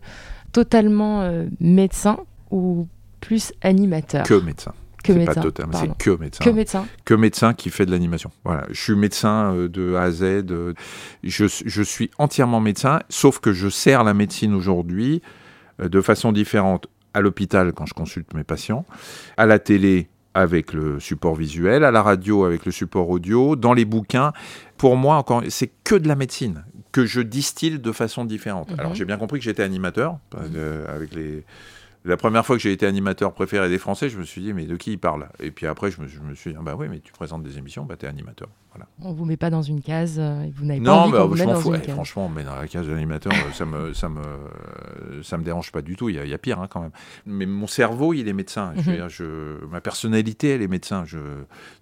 [0.53, 2.17] totalement médecin
[2.51, 2.87] ou
[3.19, 4.23] plus animateur?
[4.23, 4.73] Que médecin.
[5.03, 5.33] Que médecin.
[5.35, 6.43] Pas total, c'est que médecin.
[6.43, 6.85] Que médecin.
[7.05, 8.31] Que médecin qui fait de l'animation.
[8.43, 8.65] Voilà.
[8.69, 10.23] Je suis médecin euh, de A à Z.
[10.23, 10.73] Euh,
[11.23, 15.21] je, je, suis entièrement médecin, sauf que je sers la médecine aujourd'hui
[15.79, 18.85] euh, de façon différente à l'hôpital quand je consulte mes patients,
[19.37, 23.73] à la télé avec le support visuel, à la radio avec le support audio, dans
[23.73, 24.33] les bouquins.
[24.77, 28.69] Pour moi, encore, c'est que de la médecine que je distille de façon différente.
[28.77, 28.95] Alors mhm.
[28.95, 30.17] j'ai bien compris que j'étais animateur
[30.87, 31.43] avec les
[32.07, 34.65] la première fois que j'ai été animateur préféré des Français, je me suis dit, mais
[34.65, 35.27] de qui il parle?
[35.39, 37.57] Et puis après, je me, je me, suis dit, bah oui, mais tu présentes des
[37.57, 38.49] émissions, bah t'es animateur.
[39.01, 41.47] On vous met pas dans une case, euh, vous n'avez pas envie qu'on vous mette
[41.47, 41.93] dans une case.
[41.93, 45.71] Franchement, on met dans la case d'animateur, euh, ça me, ça me, ça me dérange
[45.71, 46.09] pas du tout.
[46.09, 46.91] Il y a, pire hein, quand même.
[47.25, 48.73] Mais mon cerveau, il est médecin.
[48.77, 49.09] je mhm.
[49.09, 51.05] je, ma personnalité, elle est médecin.
[51.05, 51.19] Je,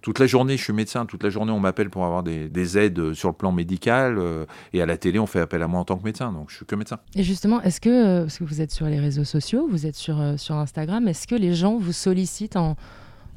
[0.02, 1.06] toute la journée, je suis médecin.
[1.06, 4.18] Toute la journée, on m'appelle pour avoir des, des, aides sur le plan médical.
[4.18, 6.32] Euh, et à la télé, on fait appel à moi en tant que médecin.
[6.32, 6.98] Donc, je suis que médecin.
[7.14, 10.15] Et justement, est-ce que, parce que vous êtes sur les réseaux sociaux, vous êtes sur,
[10.36, 12.76] sur Instagram, est-ce que les gens vous sollicitent en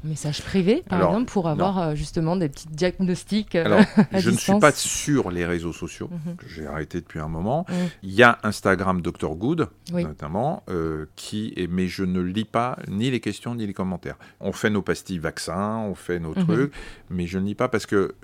[0.04, 3.84] message privé, par exemple, pour avoir euh, justement des petits diagnostics euh, Alors,
[4.18, 6.36] Je ne suis pas sur les réseaux sociaux, mhm.
[6.36, 7.66] que j'ai arrêté depuis un moment.
[7.68, 7.74] Mhm.
[8.02, 12.78] Il y a Instagram Dr Good, notamment, euh, qui est, mais je ne lis pas
[12.88, 14.16] ni les questions ni les commentaires.
[14.40, 16.46] On fait nos pastilles vaccins, on fait nos mhm.
[16.46, 16.72] trucs,
[17.10, 18.14] mais je ne lis pas parce que,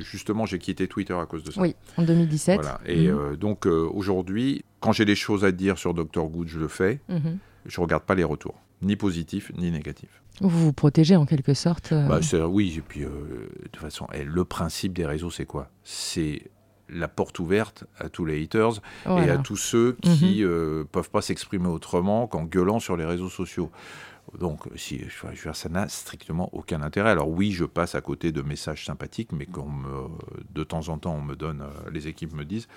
[0.00, 1.60] justement, j'ai quitté Twitter à cause de ça.
[1.60, 2.60] Oui, en 2017.
[2.60, 2.80] Voilà.
[2.86, 7.00] Et donc, aujourd'hui, quand j'ai des choses à dire sur Dr Good, je le fais.
[7.68, 10.22] Je ne regarde pas les retours, ni positifs ni négatifs.
[10.40, 12.06] Vous vous protégez en quelque sorte euh.
[12.06, 15.70] bah, Oui, et puis euh, de toute façon, eh, le principe des réseaux, c'est quoi?
[15.82, 16.50] C'est
[16.88, 20.52] la porte ouverte à tous les haters et à tous ceux qui ne mhm.
[20.52, 23.72] euh, peuvent pas s'exprimer autrement qu'en gueulant sur les réseaux sociaux.
[24.38, 27.10] Donc, si, je, ça n'a strictement aucun intérêt.
[27.10, 29.86] Alors oui, je passe à côté de messages sympathiques, mais comme
[30.52, 32.68] de temps en temps, on me donne, les équipes me disent,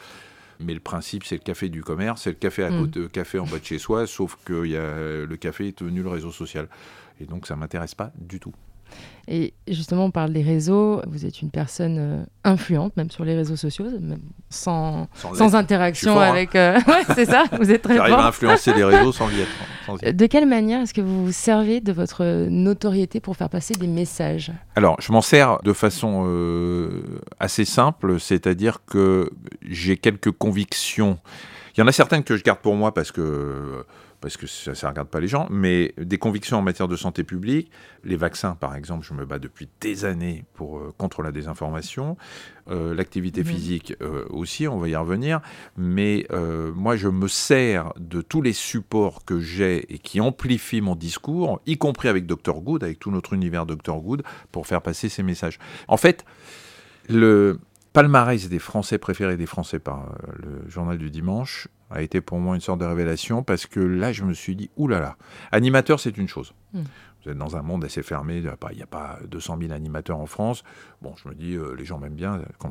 [0.60, 2.80] mais le principe, c'est le café du commerce, c'est le café à mm.
[2.82, 6.04] côté, café en bas de chez soi, sauf que y a, le café est devenu
[6.04, 6.68] le réseau social.
[7.22, 8.54] Et donc, ça m'intéresse pas du tout.
[9.32, 11.04] Et justement, on parle des réseaux.
[11.08, 14.18] Vous êtes une personne euh, influente, même sur les réseaux sociaux, même
[14.50, 16.30] sans, sans, interaction hein.
[16.32, 16.56] avec.
[16.56, 16.80] Euh,
[17.16, 20.16] c'est ça, vous êtes très J'arrive à influencer les réseaux sans y être.
[20.16, 23.86] De quelle manière est-ce que vous vous servez de votre notoriété pour faire passer des
[23.86, 24.52] messages?
[24.76, 27.04] Alors, je m'en sers de façon euh,
[27.40, 29.30] assez simple, c'est-à-dire que
[29.62, 31.20] j'ai quelques convictions.
[31.78, 33.86] Il y en a certaines que je garde pour moi parce que
[34.22, 37.24] parce que ça ne regarde pas les gens, mais des convictions en matière de santé
[37.24, 37.72] publique.
[38.04, 42.18] Les vaccins, par exemple, je me bats depuis des années pour, euh, contre la désinformation.
[42.70, 43.46] Euh, l'activité mmh.
[43.46, 45.42] physique euh, aussi, on va y revenir.
[45.78, 46.28] Mais
[46.76, 51.62] moi, je me sers de tous les supports que j'ai et qui amplifient mon discours,
[51.66, 55.24] y compris avec Dr Good, avec tout notre univers Dr Good, pour faire passer ces
[55.24, 55.60] messages.
[55.88, 56.26] En fait,
[57.08, 57.60] le
[58.00, 62.56] palmarès des Français préférés des Français par le journal du dimanche a été pour moi
[62.56, 65.18] une sorte de révélation parce que là, je me suis dit, oulala,
[65.52, 66.54] animateur, c'est une chose.
[66.72, 66.84] Hmm.
[67.22, 70.28] Vous êtes dans un monde assez fermé, il n'y a pas 200 000 animateurs en
[70.28, 70.64] France.
[71.02, 72.36] Bon, je me dis, euh, les gens m'aiment bien.
[72.36, 72.70] Euh,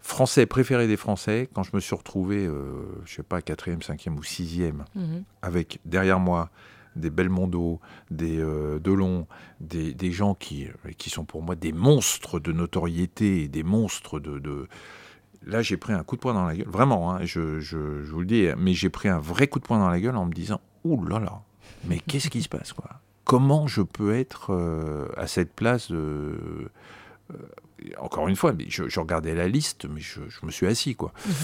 [0.00, 4.16] Français préféré des Français, quand je me suis retrouvé, euh, je sais pas, quatrième, cinquième
[4.16, 5.18] ou sixième, hmm.
[5.42, 6.48] avec derrière moi
[6.96, 7.80] des Belmondo,
[8.10, 9.26] des Delon,
[9.60, 10.66] des, gens qui,
[10.98, 14.68] qui sont pour moi des monstres de notoriété, des monstres de,
[15.46, 16.68] là, j'ai pris un coup de poing dans la gueule.
[16.68, 19.78] Vraiment, hein, je, je, vous le dis, mais j'ai pris un vrai coup de poing
[19.78, 21.42] dans la gueule en me disant Ouh là là,
[21.84, 23.00] mais qu'est-ce qui se passe quoi?
[23.24, 25.90] Comment je peux être euh, à cette place.
[25.90, 26.68] Euh,
[27.98, 31.12] encore une fois, mais je, regardais la liste, mais je, me suis assis quoi.
[31.26, 31.34] Mhm.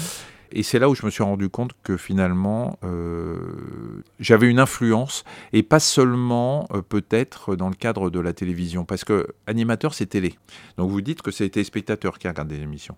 [0.53, 5.25] Et c'est là où je me suis rendu compte que finalement, euh, j'avais une influence,
[5.53, 10.39] et pas seulement peut-être dans le cadre de la télévision, parce que animateur, c'est télé.
[10.77, 12.97] Donc vous dites que c'est les téléspectateurs qui regardent des émissions.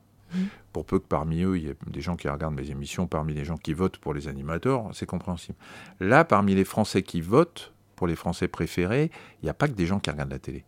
[0.73, 3.35] Pour peu que parmi eux, il y ait des gens qui regardent mes émissions, parmi
[3.35, 5.57] les gens qui votent pour les animateurs, c'est compréhensible.
[6.01, 9.11] Là, parmi les Français qui votent pour les Français préférés,
[9.43, 10.65] il n'y a pas que des gens qui regardent la télé.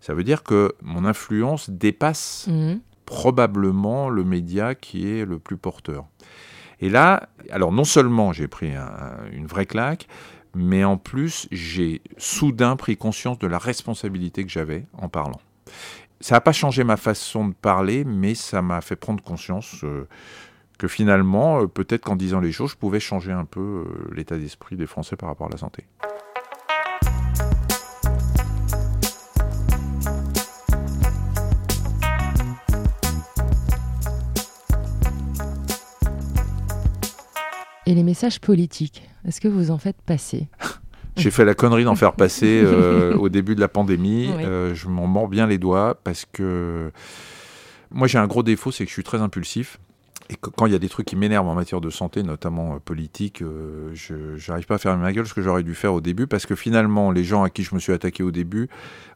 [0.00, 2.80] Ça veut dire que mon influence dépasse mhm.
[3.08, 6.04] Probablement le média qui est le plus porteur.
[6.80, 8.72] Et là, alors non seulement j'ai pris
[9.32, 10.06] une vraie claque,
[10.54, 15.40] mais en plus j'ai soudain pris conscience de la responsabilité que j'avais en parlant
[16.20, 20.08] ça n'a pas changé ma façon de parler, mais ça m'a fait prendre conscience euh,
[20.78, 24.36] que finalement, euh, peut-être qu'en disant les choses, je pouvais changer un peu euh, l'état
[24.36, 25.84] d'esprit des Français par rapport à la santé.
[37.88, 40.46] Et les messages politiques, est-ce que vous en faites passer?
[41.16, 44.28] J'ai fait la connerie d'en faire passer euh, au début de la pandémie.
[44.28, 46.92] Euh, je m'en mords bien les doigts parce que
[47.90, 49.78] moi j'ai un gros défaut, c'est que je suis très impulsif.
[50.28, 52.78] Et quand il y a des trucs qui m'énervent en matière de santé, notamment euh,
[52.78, 54.14] politique, euh, je
[54.48, 56.54] n'arrive pas à faire ma gueule ce que j'aurais dû faire au début, parce que
[56.54, 58.68] finalement, les gens à qui je me suis attaqué au début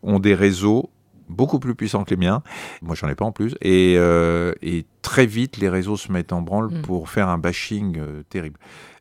[0.03, 0.89] ont des réseaux
[1.29, 2.43] beaucoup plus puissants que les miens.
[2.81, 3.55] Moi, j'en ai pas en plus.
[3.61, 6.83] Et, euh, et, très vite, les réseaux se mettent en branle mm.
[6.83, 8.59] pour faire un bashing terrible.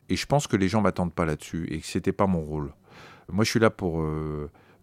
[0.08, 2.72] Et je pense que les gens m'attendent pas là-dessus et que c'était pas mon rôle.
[3.30, 4.04] Moi, je suis là pour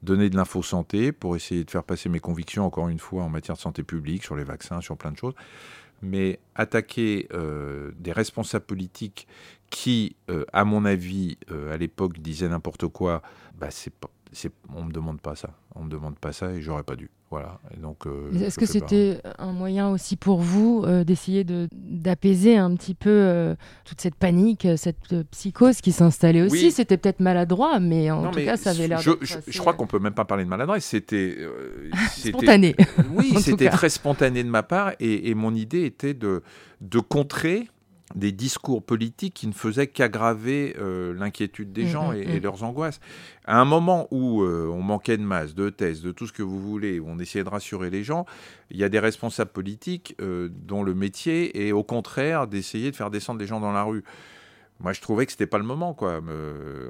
[0.01, 3.29] donner de l'info santé, pour essayer de faire passer mes convictions, encore une fois, en
[3.29, 5.35] matière de santé publique, sur les vaccins, sur plein de choses
[6.01, 9.27] mais attaquer euh, des responsables politiques
[9.69, 13.21] qui, euh, à mon avis, euh, à l'époque disaient n'importe quoi,
[13.57, 14.09] bah, c'est pas,
[14.75, 15.49] on me demande pas ça.
[15.75, 17.09] On me demande pas ça et j'aurais pas dû.
[17.31, 17.59] Voilà.
[17.79, 18.07] donc.
[18.07, 22.95] Euh, est-ce que c'était un moyen aussi pour vous euh, d'essayer de d'apaiser un petit
[22.95, 26.71] peu euh, toute cette panique, cette psychose qui s'installait aussi?
[26.71, 28.99] C'était peut-être maladroit, mais en tout cas, ça avait l'air.
[28.99, 30.85] Je, je, crois qu'on peut même pas parler de maladresse.
[30.89, 31.37] C'était
[32.07, 32.75] spontané.
[33.13, 36.41] oui, c'était très spontané de ma part et, et mon idée était de
[36.81, 37.67] de contrer
[38.15, 42.43] des discours politiques qui ne faisaient qu'aggraver euh, l'inquiétude des mmh, gens mmh, et, mmh.
[42.43, 42.99] leurs angoisses.
[43.45, 46.43] À un moment où euh, on manquait de masse, de tests, de tout ce que
[46.43, 48.25] vous voulez, où on essayait de rassurer les gens,
[48.71, 52.95] il y a des responsables politiques euh, dont le métier est au contraire d'essayer de
[52.95, 54.03] faire descendre les gens dans la rue.
[54.79, 56.21] Moi, je trouvais que c'était pas le moment, quoi.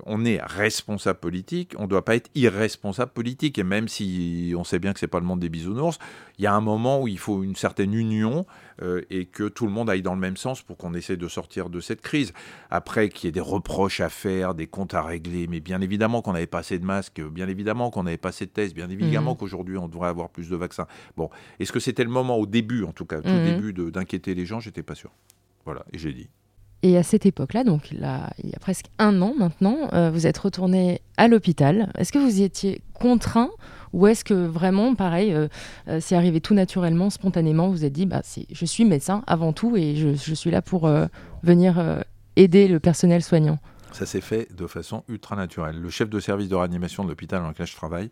[0.05, 3.57] on est responsable politique, on ne doit pas être irresponsable politique.
[3.57, 5.97] Et même si on sait bien que c'est pas le monde des bisounours,
[6.37, 8.45] il y a un moment où il faut une certaine union
[8.81, 11.27] euh, et que tout le monde aille dans le même sens pour qu'on essaie de
[11.27, 12.31] sortir de cette crise.
[12.69, 16.21] Après, qu'il y ait des reproches à faire, des comptes à régler, mais bien évidemment
[16.21, 18.89] qu'on n'avait pas assez de masques, bien évidemment qu'on n'avait pas assez de tests, bien
[18.89, 19.37] évidemment mmh.
[19.37, 20.87] qu'aujourd'hui on devrait avoir plus de vaccins.
[21.17, 23.45] Bon, est-ce que c'était le moment au début, en tout cas, au mmh.
[23.45, 24.59] début, d'inquiéter les gens?
[24.59, 25.11] J'étais pas sûr.
[25.65, 26.29] Voilà, et j'ai dit.
[26.81, 30.27] Et à cette époque-là, donc là, il y a presque un an maintenant, euh, vous
[30.27, 31.91] êtes retourné à l'hôpital.
[31.97, 33.49] Est-ce que vous y étiez contraint
[33.91, 35.47] ou est-ce que vraiment, pareil, euh,
[35.87, 39.51] euh, c'est arrivé tout naturellement, spontanément, vous vous êtes dit, bah, je suis médecin avant
[39.51, 40.89] tout et je, suis là pour
[41.43, 42.03] venir
[42.35, 43.59] aider le personnel soignant?
[43.91, 45.81] Ça s'est fait de façon ultra naturelle.
[45.81, 48.09] Le chef de service de réanimation de l'hôpital dans lequel je travaille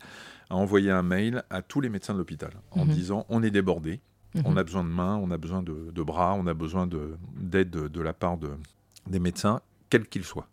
[0.50, 2.92] a envoyé un mail à tous les médecins de l'hôpital en mhm.
[2.92, 4.02] disant on est débordé,
[4.46, 4.58] on mhm.
[4.58, 6.88] a besoin de mains, on a besoin de, bras, on a besoin
[7.36, 8.50] d'aide de, la part de,
[9.08, 10.48] des médecins, quels qu'ils soient.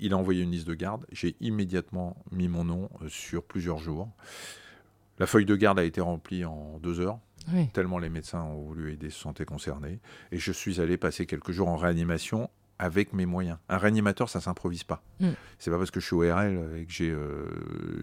[0.00, 1.04] Il a envoyé une liste de garde.
[1.10, 4.08] J'ai immédiatement mis mon nom euh, sur plusieurs jours.
[5.18, 7.18] La feuille de garde a été remplie en deux heures,
[7.72, 9.98] tellement les médecins ont voulu aider, se sentaient concernés.
[10.30, 13.58] Et je suis allé passer quelques jours en réanimation avec mes moyens.
[13.68, 15.02] Un réanimateur, ça s'improvise pas.
[15.20, 15.30] Mm.
[15.58, 17.10] C'est pas parce que je suis ORL et que j'ai.
[17.10, 17.46] Euh,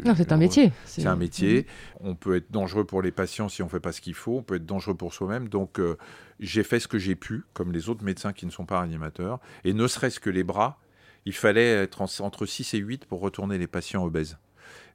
[0.04, 0.72] non, c'est un métier.
[0.86, 1.62] C'est un métier.
[1.62, 2.08] Mm.
[2.08, 4.38] On peut être dangereux pour les patients si on fait pas ce qu'il faut.
[4.38, 5.50] On peut être dangereux pour soi-même.
[5.50, 5.98] Donc, euh,
[6.40, 9.40] j'ai fait ce que j'ai pu, comme les autres médecins qui ne sont pas réanimateurs.
[9.64, 10.80] Et ne serait-ce que les bras,
[11.26, 14.38] il fallait être entre 6 et 8 pour retourner les patients obèses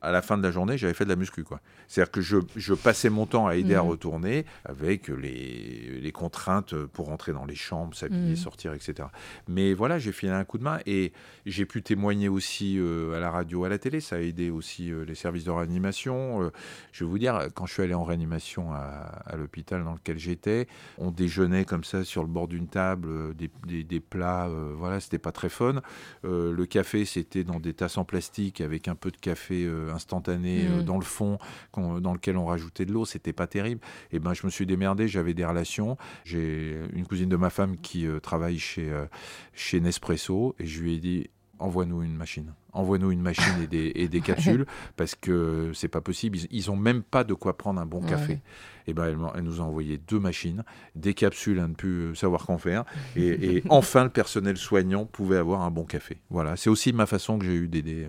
[0.03, 1.45] à la fin de la journée, j'avais fait de la muscu.
[1.89, 3.89] C'est-à-dire que je, passais mon temps à aider à mmh.
[3.89, 8.37] retourner avec les, les, contraintes pour rentrer dans les chambres, s'habiller, mmh.
[8.37, 9.09] sortir, etc.
[9.49, 11.13] Mais voilà, j'ai filé un coup de main et
[11.47, 14.01] j'ai pu témoigner aussi euh, à la radio, à la télé.
[14.01, 16.43] Ça a aidé aussi euh, les services de réanimation.
[16.43, 16.51] Euh,
[16.93, 20.69] je vais vous dire, quand je suis allé en réanimation à, l'hôpital dans lequel j'étais,
[20.99, 25.33] on déjeunait comme ça sur le bord d'une table, des, des, plats, voilà, c'était pas
[25.33, 25.81] très fun.
[26.25, 30.81] le café, c'était dans des tasses en plastique avec un peu de café instantané euh,
[30.81, 30.85] mm.
[30.85, 31.38] dans le fond,
[31.76, 33.81] dans lequel on rajoutait de l'eau, c'était pas terrible.
[34.12, 35.96] Et ben je me suis démerdé, j'avais des relations.
[36.24, 39.07] J'ai une cousine de ma femme qui euh, travaille chez, euh,
[39.53, 42.55] chez Nespresso et je lui ai dit envoie-nous une machine.
[42.72, 46.38] Envoie-nous une machine et des, et des capsules parce que c'est pas possible.
[46.50, 48.40] Ils, n'ont ont même pas de quoi prendre un bon café.
[48.87, 52.59] Et ben elle, nous a envoyé deux machines, des capsules à ne plus savoir qu'en
[52.59, 52.85] faire.
[53.16, 56.20] Et, enfin, le personnel soignant pouvait avoir un bon café.
[56.31, 58.07] Voilà, c'est aussi ma façon que j'ai eu d'aider.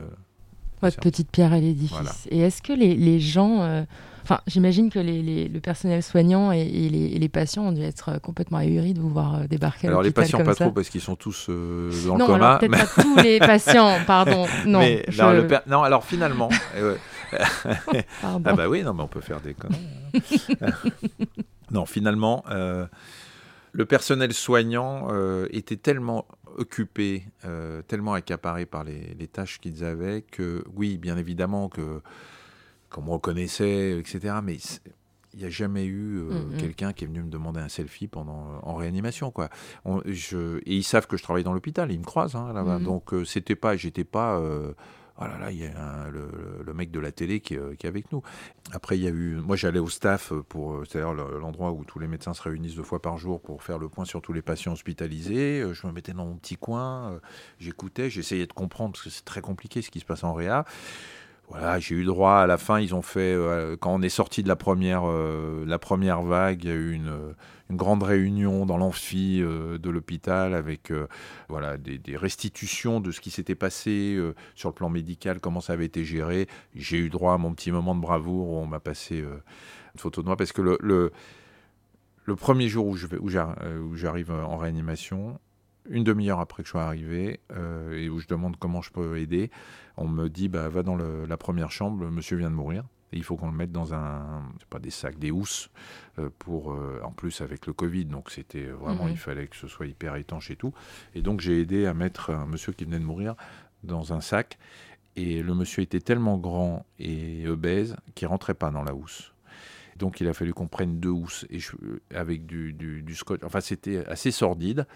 [0.82, 2.28] Votre petite pierre à l'édifice.
[2.30, 3.62] Et est-ce que les, les gens.
[3.62, 3.84] Euh,
[4.24, 8.58] enfin, j'imagine que les, le personnel soignant et, les, patients ont dû être euh, complètement
[8.58, 9.88] ahuris de vous voir euh, débarquer.
[9.88, 12.54] Alors les patients pas trop parce qu'ils sont tous dans le coma.
[12.54, 14.48] Non, peut-être pas tous les patients, pardon.
[14.66, 15.06] Non, mais,
[15.68, 16.50] non, alors finalement.
[18.24, 20.42] ah bah oui, non, mais on peut faire des conneries.
[21.72, 22.44] non, finalement,
[23.72, 25.08] le personnel soignant
[25.52, 26.26] était tellement
[26.58, 32.02] occupés, euh, tellement accaparés par les, tâches qu'ils avaient que, oui, bien évidemment, que
[32.90, 34.58] comme on reconnaissait, etc., mais
[35.34, 36.58] il n'y a jamais eu euh, mm, mm.
[36.58, 39.50] quelqu'un qui est venu me demander un selfie pendant en réanimation quoi.
[40.06, 42.80] je, et ils savent que je travaille dans l'hôpital, ils me croisent hein, là-bas.
[42.80, 42.84] Mm.
[42.84, 44.42] Donc euh, c'était pas, j'étais pas
[45.22, 47.90] oh là là, il y a le, mec de la télé qui, euh, qui, est
[47.90, 48.22] avec nous.
[48.72, 52.00] Après, il y a eu, moi j'allais au staff pour, euh, c'est-à-dire l'endroit où tous
[52.00, 54.42] les médecins se réunissent deux fois par jour pour faire le point sur tous les
[54.42, 55.62] patients hospitalisés.
[55.62, 57.20] Euh, je me mettais dans mon petit coin,
[57.60, 60.66] j'écoutais, j'essayais de comprendre parce que c'est très compliqué ce qui se passe en réa.
[61.52, 62.80] Voilà, j'ai eu droit à la fin.
[62.80, 66.64] Ils ont fait euh, quand on est sorti de la première, euh, la première vague,
[66.64, 67.36] il y a eu une,
[67.70, 70.94] une grande réunion dans l'amphi euh, de l'hôpital avec
[71.50, 74.18] voilà des, restitutions de ce qui s'était passé
[74.56, 76.48] sur le plan médical, comment ça avait été géré.
[76.74, 80.22] J'ai eu droit à mon petit moment de bravoure où on m'a passé une photo
[80.22, 81.12] de moi parce que le, le,
[82.24, 82.96] le premier jour où
[83.98, 85.38] j'arrive en réanimation,
[85.90, 89.18] une demi-heure après que je sois arrivé euh, et où je demande comment je peux
[89.18, 89.52] aider,
[89.98, 92.84] on me dit bah, va dans le, la première chambre, monsieur vient de mourir.
[93.14, 95.70] Et il faut qu'on le mette dans un, pas des sacs, des housses,
[96.18, 99.68] euh, pour, euh, en plus avec le Covid, donc c'était vraiment, il fallait que ce
[99.68, 100.74] soit hyper étanche et tout.
[101.14, 103.36] Et donc j'ai aidé à mettre un monsieur qui venait de mourir
[103.84, 104.58] dans un sac.
[105.18, 109.34] Et le monsieur était tellement grand et obèse qu'il rentrait pas dans la housse.
[109.98, 111.74] Donc il a fallu qu'on prenne deux housses et je,
[112.16, 113.42] avec du, du, du scotch.
[113.44, 114.88] Enfin, c'était assez sordide.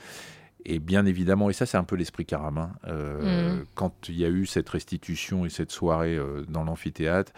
[0.65, 3.65] Et bien évidemment, et ça c'est un peu l'esprit Caramin, euh, mmh.
[3.75, 7.32] quand il y a eu cette restitution et cette soirée euh, dans l'amphithéâtre,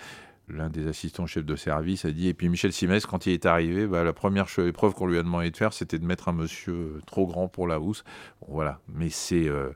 [0.49, 3.45] l'un des assistants chefs de service a dit, et puis Michel Simès, quand il est
[3.45, 6.33] arrivé, bah, la première épreuve qu'on lui a demandé de faire, c'était de mettre un
[6.33, 8.03] monsieur euh, trop grand pour la housse.
[8.41, 9.73] Bon, voilà, mais c'est, euh,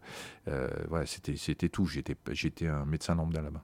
[0.88, 1.86] voilà, c'était, tout.
[1.86, 3.64] J'étais, j'étais un médecin lambda là-bas.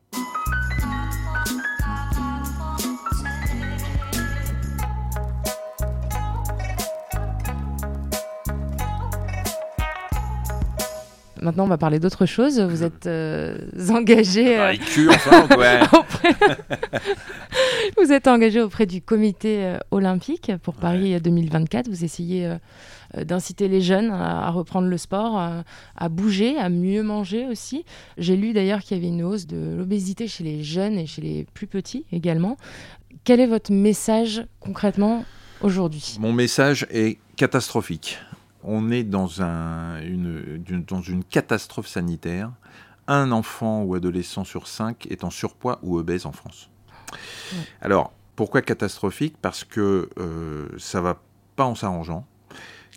[11.47, 12.59] Maintenant, on va parler d'autre chose.
[12.59, 13.57] Vous êtes euh,
[13.87, 14.59] engagé.
[14.59, 14.73] Euh,
[15.11, 15.79] enfin, ouais.
[15.97, 16.35] auprès...
[17.97, 21.21] vous êtes engagé auprès du comité euh, olympique pour Paris ouais.
[21.21, 21.87] 2024.
[21.87, 25.63] Vous essayez euh, d'inciter les jeunes à, à, reprendre le sport, à,
[25.95, 27.85] à, bouger, à mieux manger aussi.
[28.17, 31.21] J'ai lu d'ailleurs qu'il y avait une hausse de l'obésité chez les jeunes et chez
[31.21, 32.57] les plus petits également.
[33.23, 35.23] Quel est votre message concrètement
[35.61, 36.17] aujourd'hui?
[36.19, 38.19] Mon message est catastrophique
[38.67, 42.51] on est dans, un, une, dans une catastrophe sanitaire.
[43.07, 46.69] Un enfant ou adolescent sur cinq est en surpoids ou obèse en France.
[47.13, 47.59] Ouais.
[47.81, 49.37] Alors, pourquoi catastrophique?
[49.41, 51.21] Parce que euh, ça va
[51.55, 52.27] pas en s'arrangeant,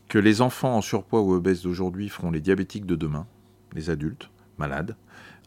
[0.09, 3.27] que les enfants en surpoids ou obèses d'aujourd'hui feront les diabétiques de demain,
[3.73, 4.29] les adultes
[4.59, 4.97] malades,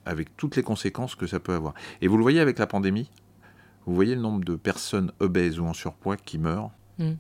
[0.06, 1.74] avec toutes les conséquences que ça peut avoir.
[2.02, 3.12] Et vous le voyez avec la pandémie,
[3.86, 6.72] vous voyez le nombre de personnes obèses ou en surpoids qui meurent?
[6.98, 7.12] Mmh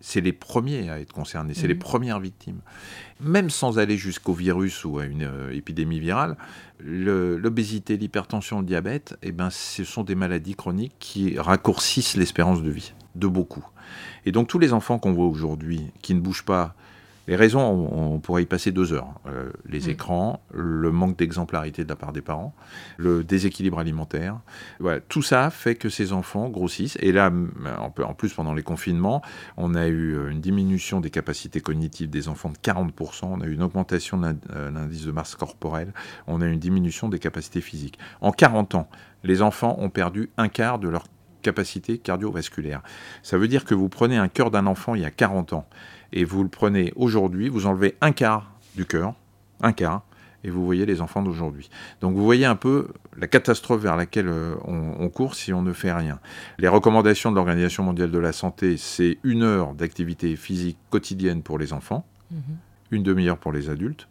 [0.00, 1.68] c'est les premiers à être concernés, c'est mmh.
[1.68, 2.60] les premières victimes.
[3.20, 6.36] Même sans aller jusqu'au virus ou à une euh, épidémie virale,
[6.80, 12.70] l'obésité, l'hypertension, le diabète, eh ben, ce sont des maladies chroniques qui raccourcissent l'espérance de
[12.70, 13.66] vie, de beaucoup.
[14.24, 16.74] Et donc tous les enfants qu'on voit aujourd'hui qui ne bougent pas,
[17.28, 19.20] les raisons, on, on, pourrait y passer deux heures.
[19.26, 19.90] Euh, les mmh.
[19.90, 22.54] écrans, le manque d'exemplarité de la part des parents,
[22.96, 24.40] le déséquilibre alimentaire.
[24.80, 26.96] Voilà, tout ça fait que ces enfants grossissent.
[27.00, 27.30] Et là,
[27.78, 29.20] en plus, pendant les confinements,
[29.58, 33.26] on a eu euh, une diminution des capacités cognitives des enfants de 40%.
[33.26, 35.92] On a eu une augmentation de euh, l'indice de masse corporelle.
[36.26, 37.98] On a eu une diminution des capacités physiques.
[38.22, 38.88] En 40 ans,
[39.22, 41.04] les enfants ont perdu un quart de leur
[41.42, 42.82] capacité cardiovasculaire.
[43.22, 45.68] Ça veut dire que vous prenez un cœur d'un enfant il y a 40 ans
[46.12, 49.14] et vous le prenez aujourd'hui, vous enlevez un quart du cœur,
[49.60, 50.02] un quart,
[50.44, 51.68] et vous voyez les enfants d'aujourd'hui.
[52.00, 55.72] Donc vous voyez un peu la catastrophe vers laquelle on, on, court si on ne
[55.72, 56.20] fait rien.
[56.58, 61.58] Les recommandations de l'Organisation mondiale de la santé, c'est une heure d'activité physique quotidienne pour
[61.58, 62.36] les enfants, mmh.
[62.92, 64.08] une demi-heure pour les adultes.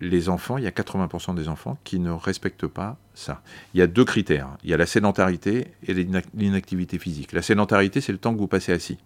[0.00, 3.42] Les enfants, il y a 80% des enfants qui ne respectent pas ça.
[3.74, 4.48] Il y a deux critères.
[4.62, 5.92] Il y a la sédentarité et
[6.34, 7.32] l'inactivité physique.
[7.32, 8.98] La sédentarité, c'est le temps que vous passez assis.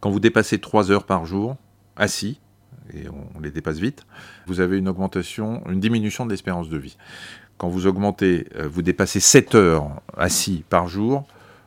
[0.00, 1.56] Quand vous dépassez 3 heures par jour,
[1.96, 2.40] assis,
[2.94, 4.06] et on, les dépasse vite,
[4.46, 6.96] vous avez une augmentation, une diminution de l'espérance de vie.
[7.58, 11.24] Quand vous augmentez, euh, vous dépassez 7 heures assis par jour,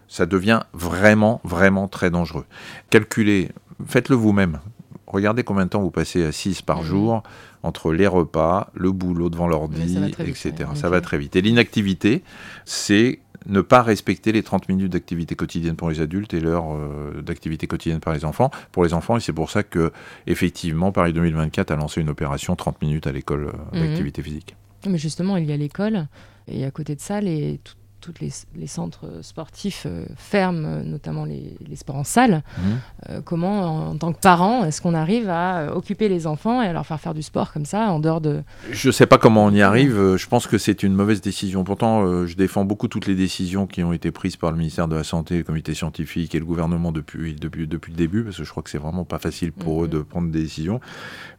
[0.08, 2.46] ça devient vraiment, vraiment très dangereux.
[2.90, 3.50] Calculez,
[3.86, 4.60] faites-le vous-même.
[5.08, 6.86] Regardez combien de temps vous passez assis par mmh.
[6.86, 7.24] jour
[7.64, 10.70] entre les repas, le boulot devant l'ordi, etc.
[10.76, 11.36] Ça va très vite.
[11.36, 12.24] Et l'inactivité,
[12.64, 17.22] c'est ne pas respecter les 30 minutes d'activité quotidienne pour les adultes et l'heure euh,
[17.22, 18.52] d'activité quotidienne par les enfants.
[18.72, 19.92] Pour les enfants, et c'est pour ça que,
[20.28, 23.88] effectivement, Paris 2024 a lancé une opération 30 minutes à l'école euh, mmh.
[23.88, 24.56] d'activité physique.
[24.88, 26.08] Mais justement, il y a l'école,
[26.48, 27.74] et à côté de ça, les, tout,
[28.06, 32.44] tous les, les, centres sportifs euh, ferment, notamment les, les, sports en salle.
[32.58, 32.62] Mmh.
[33.10, 36.62] Euh, comment, en, en, tant que parent, est-ce qu'on arrive à euh, occuper les enfants
[36.62, 38.44] et à leur faire faire du sport comme ça, en dehors de...
[38.72, 40.16] Je ne sais pas comment on y arrive.
[40.16, 41.64] Je pense que c'est une mauvaise décision.
[41.64, 44.88] Pourtant, euh, je défends beaucoup toutes les décisions qui ont été prises par le ministère
[44.88, 48.38] de la Santé, le comité scientifique et le gouvernement depuis, depuis, depuis le début, parce
[48.38, 49.86] que je crois que c'est vraiment pas facile pour mmh.
[49.86, 50.80] eux de prendre des décisions.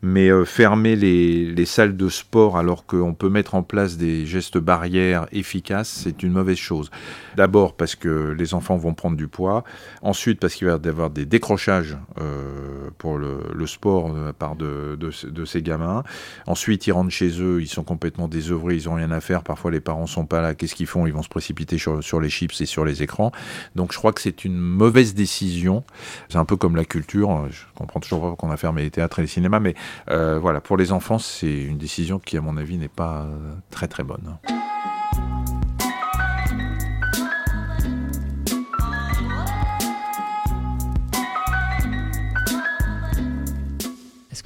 [0.02, 4.26] Mais euh, fermer les, les salles de sport alors qu'on peut mettre en place des
[4.26, 6.90] gestes barrières efficaces, c'est une mauvaise mauvaise chose.
[7.36, 9.64] D'abord parce que les enfants vont prendre du poids,
[10.02, 14.56] ensuite parce qu'il va y avoir des décrochages euh, pour le, sport de la part
[14.56, 15.10] de,
[15.44, 16.02] ces gamins,
[16.46, 19.70] ensuite ils rentrent chez eux, ils sont complètement désœuvrés, ils n'ont rien à faire, parfois
[19.70, 21.06] les parents sont pas là, qu'est-ce qu'ils font?
[21.06, 23.32] Ils vont se précipiter sur, les chips et sur les écrans.
[23.74, 25.84] Donc je crois que c'est une mauvaise décision,
[26.28, 29.18] c'est un peu comme la culture, je comprends toujours pas qu'on a fermé les théâtres
[29.18, 29.74] et les cinémas, mais
[30.10, 33.26] euh, voilà, pour les enfants c'est une décision qui à mon avis n'est pas
[33.70, 34.36] très très bonne.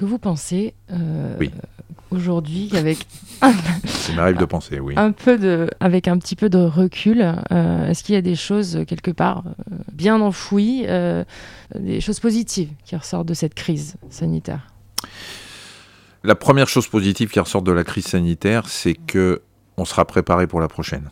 [0.01, 1.37] Que vous pensez euh,
[2.09, 3.05] aujourd'hui qu'avec
[3.85, 4.95] ça m'arrive de penser, oui.
[4.97, 8.35] Un peu de, avec un petit peu de recul, euh, est-ce qu'il y a des
[8.35, 10.87] choses quelque part euh, bien enfouies,
[11.75, 14.73] des choses positives qui ressortent de cette crise sanitaire?
[16.23, 19.43] La première chose positive qui ressort de la crise sanitaire, c'est que
[19.77, 21.09] on sera préparé pour la prochaine.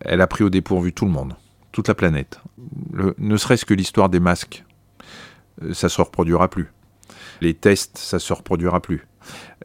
[0.00, 1.36] Elle a pris au dépourvu tout le monde,
[1.72, 2.40] toute la planète.
[3.18, 4.64] ne serait-ce que l'histoire des masques,
[5.72, 6.70] ça se reproduira plus
[7.40, 9.06] les tests, ça se reproduira plus.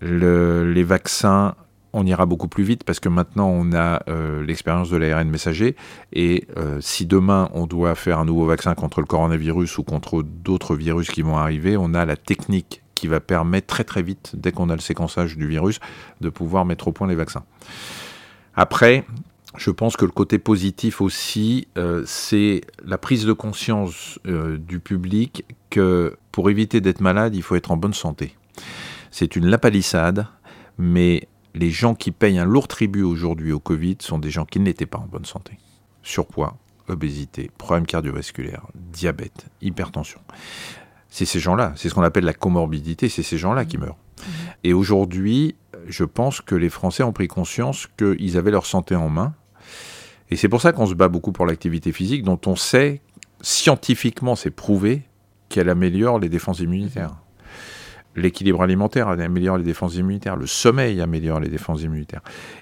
[0.01, 1.55] les vaccins,
[1.93, 5.77] on ira beaucoup plus vite parce que maintenant on a euh, l'expérience de l'ARN messager
[6.11, 10.21] et euh, si demain on doit faire un nouveau vaccin contre le coronavirus ou contre
[10.21, 14.31] d'autres virus qui vont arriver, on a la technique qui va permettre très très vite,
[14.35, 15.79] dès qu'on a le séquençage du virus,
[16.21, 17.43] de pouvoir mettre au point les vaccins.
[18.55, 19.05] Après,
[19.57, 24.79] je pense que le côté positif aussi, euh, c'est la prise de conscience euh, du
[24.79, 28.35] public que pour éviter d'être malade, il faut être en bonne santé.
[29.11, 30.27] C'est une lapalissade,
[30.77, 34.59] mais les gens qui payent un lourd tribut aujourd'hui au Covid sont des gens qui
[34.59, 35.57] n'étaient pas en bonne santé.
[36.03, 40.19] Surpoids, obésité, problèmes cardiovasculaires, diabète, hypertension.
[41.09, 43.95] C'est ces gens-là, c'est ce qu'on appelle la comorbidité, c'est ces gens-là qui meurent.
[43.95, 44.31] Mmh.
[44.65, 45.55] Et aujourd'hui,
[45.87, 49.33] je pense que les Français ont pris conscience qu'ils avaient leur santé en main,
[50.29, 53.01] et c'est pour ça qu'on se bat beaucoup pour l'activité physique, dont on sait,
[53.41, 55.03] scientifiquement, c'est prouvé
[55.49, 57.15] qu'elle améliore les défenses immunitaires.
[58.15, 62.21] L'équilibre alimentaire améliore les défenses immunitaires, le sommeil améliore les défenses immunitaires.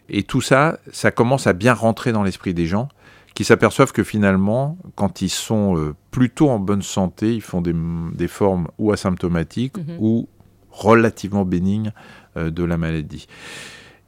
[0.09, 2.89] Et tout ça, ça commence à bien rentrer dans l'esprit des gens
[3.35, 8.27] qui s'aperçoivent que finalement, quand ils sont euh, plutôt en bonne santé, ils font des,
[8.27, 9.97] formes ou asymptomatiques mhm.
[9.99, 10.27] ou
[10.69, 11.93] relativement bénignes
[12.37, 13.27] euh, de la maladie.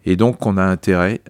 [0.03, 1.21] Et donc, on a intérêt,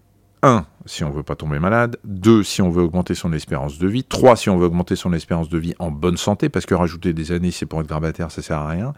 [0.43, 3.87] un, si on veut pas tomber malade, deux, si on veut augmenter son espérance de
[3.87, 6.75] vie, trois, si on veut augmenter son espérance de vie en bonne santé, parce que
[6.75, 8.93] rajouter des années, c'est pour être grabataire, ça sert à rien,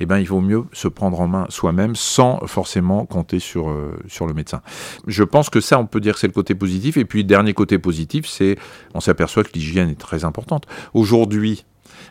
[0.00, 3.96] eh ben, il vaut mieux se prendre en main soi-même sans forcément compter sur, euh,
[4.08, 4.62] sur le médecin.
[5.06, 6.96] Je pense que ça, on peut dire que c'est le côté positif.
[6.96, 8.58] Et puis, dernier côté positif, c'est
[8.94, 10.66] on s'aperçoit que l'hygiène est très importante.
[10.94, 11.64] Aujourd'hui,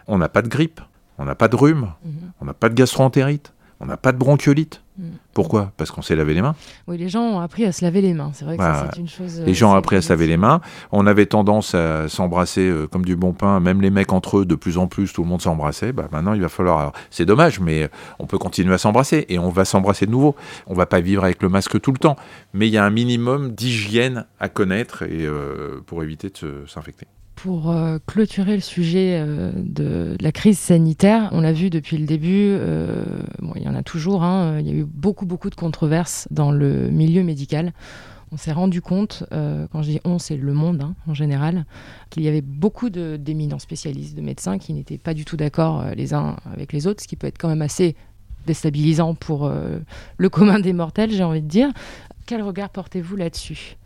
[0.07, 0.80] on n'a pas de grippe,
[1.18, 2.32] on n'a pas de rhume, mhm.
[2.39, 4.82] on n'a pas de gastroentérite, on n'a pas de bronchiolite.
[5.34, 5.71] Pourquoi?
[5.77, 6.55] Parce qu'on s'est lavé les mains.
[6.88, 8.32] Oui, les gens ont appris à se laver les mains.
[8.34, 9.41] C'est vrai que c'est une chose.
[9.41, 10.61] Les gens ont appris à se laver les mains.
[10.91, 13.59] On avait tendance à s'embrasser euh, comme du bon pain.
[13.59, 15.93] Même les mecs entre eux, de plus en plus, tout le monde s'embrassait.
[15.93, 16.91] Bah, maintenant, il va falloir.
[17.09, 20.36] C'est dommage, mais on peut continuer à s'embrasser et on va s'embrasser de nouveau.
[20.67, 22.17] On va pas vivre avec le masque tout le temps,
[22.53, 27.07] mais il y a un minimum d'hygiène à connaître et euh, pour éviter de s'infecter.
[27.43, 32.05] Pour euh, clôturer le sujet euh, de, la crise sanitaire, on l'a vu depuis le
[32.05, 33.03] début, euh,
[33.55, 36.91] il y en a toujours, hein, il y a eu beaucoup, de controverses dans le
[36.91, 37.73] milieu médical.
[38.31, 41.65] On s'est rendu compte, quand je dis on, c'est le monde hein, en général,
[42.11, 46.13] qu'il y avait beaucoup d'éminents spécialistes, de médecins qui n'étaient pas du tout d'accord les
[46.13, 47.95] uns avec les autres, ce qui peut être quand même assez
[48.45, 49.51] déstabilisant pour
[50.17, 51.71] le commun des mortels, j'ai envie de dire.
[52.27, 53.77] Quel regard portez-vous là-dessus?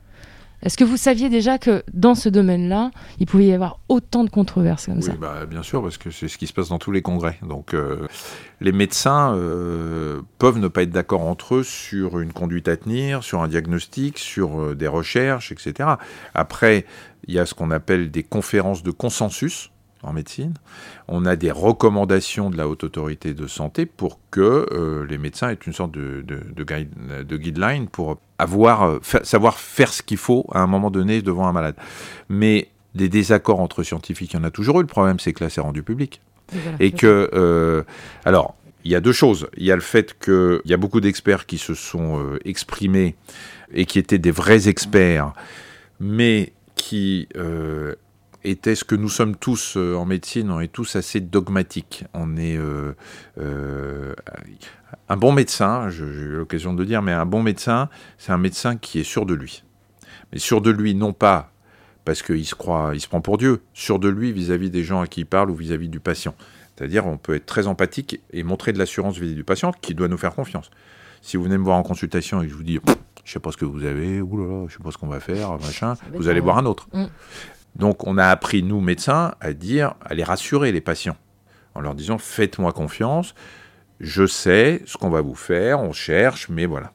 [0.65, 2.89] Est-ce que vous saviez déjà que dans ce domaine-là,
[3.19, 5.13] il pouvait y avoir autant de controverses comme oui, ça?
[5.13, 7.37] bah, Bien sûr, parce que c'est ce qui se passe dans tous les congrès.
[7.47, 8.07] Donc euh,
[8.61, 13.23] les médecins euh, peuvent ne pas être d'accord entre eux sur une conduite à tenir,
[13.23, 15.87] sur un diagnostic, sur euh, des recherches, etc.
[16.33, 16.85] Après,
[17.27, 19.69] il y a ce qu'on appelle des conférences de consensus
[20.05, 20.53] en médecine.
[21.07, 25.49] On a des recommandations de la haute autorité de santé pour que euh, les médecins
[25.49, 30.59] aient une sorte de, de, guideline pour avoir, euh, savoir faire ce qu'il faut à
[30.59, 31.75] un moment donné devant un malade.
[32.29, 34.83] Mais des désaccords entre scientifiques, il y en a toujours eu.
[34.83, 36.21] Le problème, c'est que là, c'est rendu public.
[36.79, 37.83] Et, que, euh,
[38.23, 39.47] alors, il y a deux choses.
[39.57, 43.15] Il y a le fait qu'il y a beaucoup d'experts qui se sont exprimés
[43.73, 45.33] et qui étaient des vrais experts,
[45.99, 47.27] mais qui
[48.45, 52.05] était ce que nous sommes tous euh, en médecine, on est tous assez dogmatiques.
[52.13, 52.93] On est euh,
[53.39, 54.13] euh,
[55.09, 58.77] un bon médecin, j'ai eu l'occasion de dire, mais un bon médecin, c'est un médecin
[58.77, 59.63] qui est sûr de lui.
[60.31, 61.51] Mais sûr de lui, non pas
[62.05, 65.01] parce qu'il se croit, il se prend pour Dieu, sûr de lui vis-à-vis des gens
[65.01, 66.35] à qui il parle ou vis-à-vis du patient.
[66.75, 70.07] C'est-à-dire, on peut être très empathique et montrer de l'assurance vis-à-vis du patient qui doit
[70.07, 70.69] nous faire confiance.
[71.23, 72.79] Si vous venez me voir en consultation et que je vous dis
[73.25, 75.53] je sais pas ce que vous avez, oulala, je sais pas ce qu'on va faire,
[75.53, 76.87] machin, vous allez voir un autre.
[76.93, 77.05] Mm.
[77.75, 81.17] Donc on a appris, nous médecins, à dire, à les rassurer les patients,
[81.73, 83.35] en leur disant faites-moi confiance,
[83.99, 86.91] je sais ce qu'on va vous faire, on cherche, mais voilà.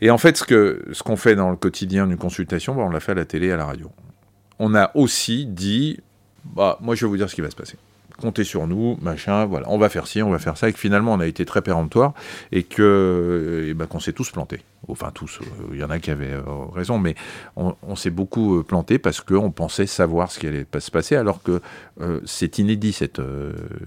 [0.00, 3.12] Et en fait, ce qu'on fait dans le quotidien d'une consultation, bah, on l'a fait
[3.12, 3.90] à la télé, à la radio.
[4.58, 6.00] On a aussi dit,
[6.44, 7.76] bah, moi je vais vous dire ce qui va se passer.
[8.18, 10.78] Comptez sur nous, machin, voilà, on va faire ci, on va faire ça, et que
[10.78, 12.12] finalement on a été très péremptoire
[12.52, 14.60] et ben, qu'on s'est tous plantés.
[14.90, 17.14] Enfin tous, euh, il y en a qui avaient euh, raison, mais
[17.56, 21.42] on, s'est beaucoup euh, planté parce qu'on pensait savoir ce qui allait se passer, alors
[21.42, 21.60] que
[22.24, 23.20] c'est inédit cette,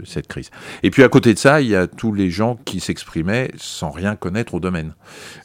[0.05, 0.51] cette crise.
[0.83, 3.89] Et puis à côté de ça, il y a tous les gens qui s'exprimaient sans
[3.89, 4.93] rien connaître au domaine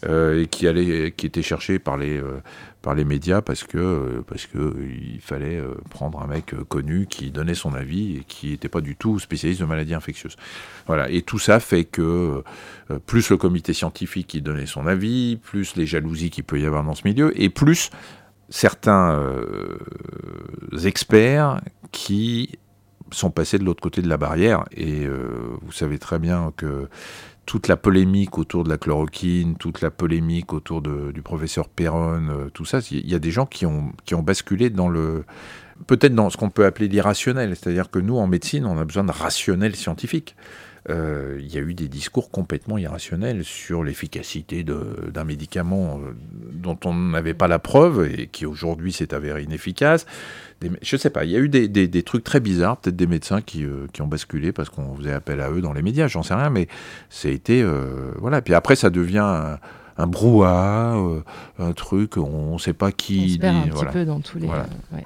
[0.06, 2.20] et qui allaient, qui étaient cherchés par les
[2.82, 4.24] par les médias parce que euh,
[4.56, 8.68] euh, il fallait euh, prendre un mec connu qui donnait son avis et qui n'était
[8.68, 10.36] pas du tout spécialiste de maladies infectieuses.
[10.86, 11.10] Voilà.
[11.10, 12.42] Et tout ça fait que
[13.06, 16.84] plus le comité scientifique qui donnait son avis, plus les jalousies qu'il peut y avoir
[16.84, 17.90] dans ce milieu, et plus
[18.48, 19.20] certains
[20.84, 21.60] experts
[21.92, 22.58] qui
[23.10, 24.64] sont passés de l'autre côté de la barrière.
[24.74, 26.88] Et vous savez très bien que
[27.48, 32.50] toute la polémique autour de la chloroquine, toute la polémique autour du professeur Perron, euh,
[32.50, 35.24] tout ça, il y a des gens qui ont, basculé dans le
[35.86, 39.04] peut-être dans ce qu'on peut appeler l'irrationnel, c'est-à-dire que nous en médecine, on a besoin
[39.04, 40.36] de rationnel scientifique.
[40.90, 46.12] Euh, il y a eu des discours complètement irrationnels sur l'efficacité d'un médicament euh,
[46.58, 50.06] dont on n'avait pas la preuve et qui aujourd'hui s'est avéré inefficace.
[50.60, 52.96] Des, je sais pas, il y a eu des, des- des trucs très bizarres, peut-être
[52.96, 55.82] des médecins qui, euh, qui ont basculé parce qu'on faisait appel à eux dans les
[55.82, 56.66] médias, j'en sais rien, mais
[57.24, 57.62] a été...
[57.62, 59.58] euh, voilà, puis après ça devient un,
[59.96, 61.20] un brouhaha, euh,
[61.60, 63.30] un truc, on ne sait pas On qui...
[63.34, 64.46] se perd un petit peu dans tous les.
[64.46, 64.66] Voilà.
[64.92, 65.04] ouais.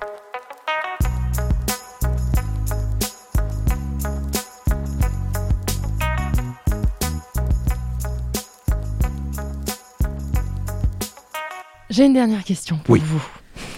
[11.93, 13.03] J'ai une dernière question pour Oui.
[13.05, 13.23] vous.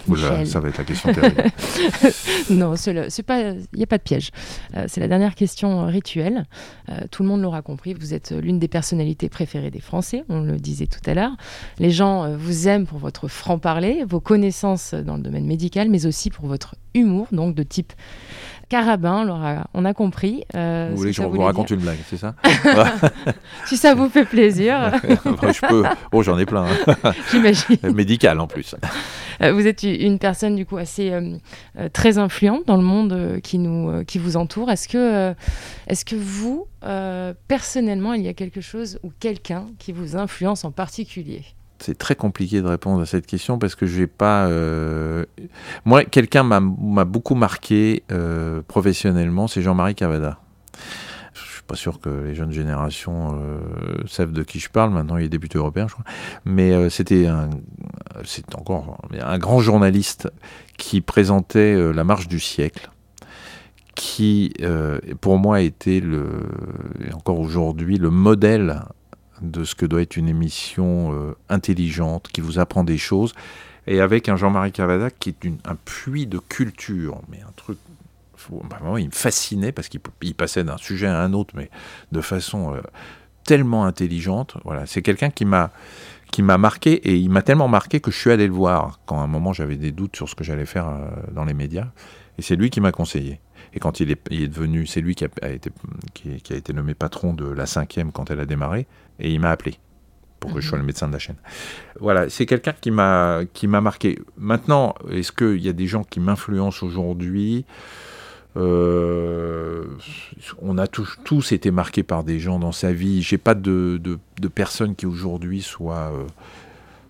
[0.06, 1.42] Oula, ça va être la question terrible.
[2.50, 4.30] non, c'est pas, il n'y a pas de piège.
[4.76, 6.44] Euh, c'est la dernière question rituelle.
[6.90, 7.92] Euh, tout le monde l'aura compris.
[7.92, 10.22] Vous êtes l'une des personnalités préférées des Français.
[10.28, 11.32] On le disait tout à l'heure.
[11.80, 15.88] Les gens euh, vous aiment pour votre franc parler, vos connaissances dans le domaine médical,
[15.90, 17.92] mais aussi pour votre humour, donc de type
[18.74, 19.18] carabin.
[19.20, 20.44] on l'aura- On a compris.
[20.54, 21.76] euh, vous voulez que je vous raconte dire.
[21.76, 22.34] une blague, c'est ça
[23.66, 25.84] Si ça vous fait plaisir, Je peux.
[26.12, 26.66] Oh, j'en ai plein.
[26.66, 27.12] hein.
[27.30, 27.76] j'imagine.
[27.94, 28.74] Médical en plus.
[29.42, 31.38] Euh, vous êtes une personne du coup assez euh,
[31.92, 34.70] très influente dans le monde qui nous qui vous entoure.
[34.70, 35.34] Est-ce que euh,
[35.86, 36.66] est-ce que vous
[37.48, 41.42] personnellement il y a quelque chose ou quelqu'un qui vous influence en particulier?
[41.84, 44.46] C'est très compliqué de répondre à cette question parce que je vais pas.
[44.46, 45.26] euh,
[45.84, 50.38] Moi, quelqu'un m'a beaucoup marqué euh, professionnellement, c'est Jean-Marie Cavada.
[51.34, 53.58] Je suis pas sûr que les jeunes générations euh,
[54.06, 54.92] savent de qui je parle.
[54.92, 56.06] Maintenant, il est député européen, je crois.
[56.46, 57.28] Mais c'était
[58.54, 60.32] encore un grand journaliste
[60.78, 62.90] qui présentait la marche du siècle,
[63.94, 64.54] qui,
[65.20, 66.24] pour moi, était le,
[67.12, 68.80] encore aujourd'hui, le modèle
[69.42, 73.32] de ce que doit être une émission euh, intelligente, qui vous apprend des choses,
[73.86, 77.78] et avec un Jean-Marie Cavada qui est un puits de culture, mais un truc.
[78.36, 81.70] faut- Vraiment, il me fascinait parce qu'il il passait d'un sujet à un autre, mais
[82.12, 82.80] de façon euh,
[83.44, 84.56] tellement intelligente.
[84.64, 85.70] Voilà, c'est quelqu'un qui m'a
[86.30, 89.20] qui m'a marqué et il m'a tellement marqué que je suis allé le voir quand
[89.20, 91.86] à un moment j'avais des doutes sur ce que j'allais faire euh, dans les médias
[92.38, 93.38] et c'est lui qui m'a conseillé.
[93.74, 95.70] Et quand il est, il est devenu, c'est lui qui a, a été,
[96.14, 98.86] qui, qui a été nommé patron de la cinquième quand elle a démarré,
[99.18, 99.74] et il m'a appelé
[100.40, 101.36] pour que je sois le médecin de la chaîne.
[102.00, 104.18] Voilà, c'est quelqu'un qui m'a qui m'a marqué.
[104.36, 107.64] Maintenant, est-ce qu'il y a des gens qui m'influencent aujourd'hui?
[108.56, 109.84] Euh,
[110.60, 113.20] On a tous, tous été marqués par des gens dans sa vie.
[113.22, 116.12] J'ai pas de, de, de personnes qui aujourd'hui soient.
[116.14, 116.24] euh,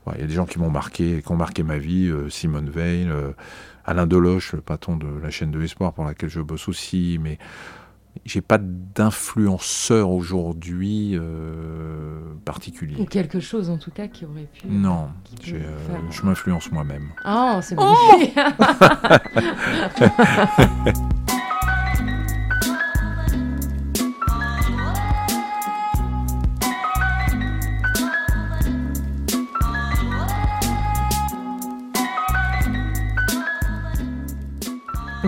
[0.06, 2.08] ouais, Il y a des gens qui m'ont marqué, qui ont marqué ma vie.
[2.08, 3.32] euh, Simone Veil, euh,
[3.84, 7.38] Alain Deloche, le patron de la chaîne de l'espoir pour laquelle je bosse aussi, mais
[8.24, 12.96] j'ai pas d'influenceur aujourd'hui euh, particulier.
[13.00, 15.08] ou quelque chose en tout cas qui aurait pu Non,
[15.52, 15.76] euh,
[16.10, 17.08] je m'influence moi-même.
[17.26, 18.38] Oh, c'est magnifique.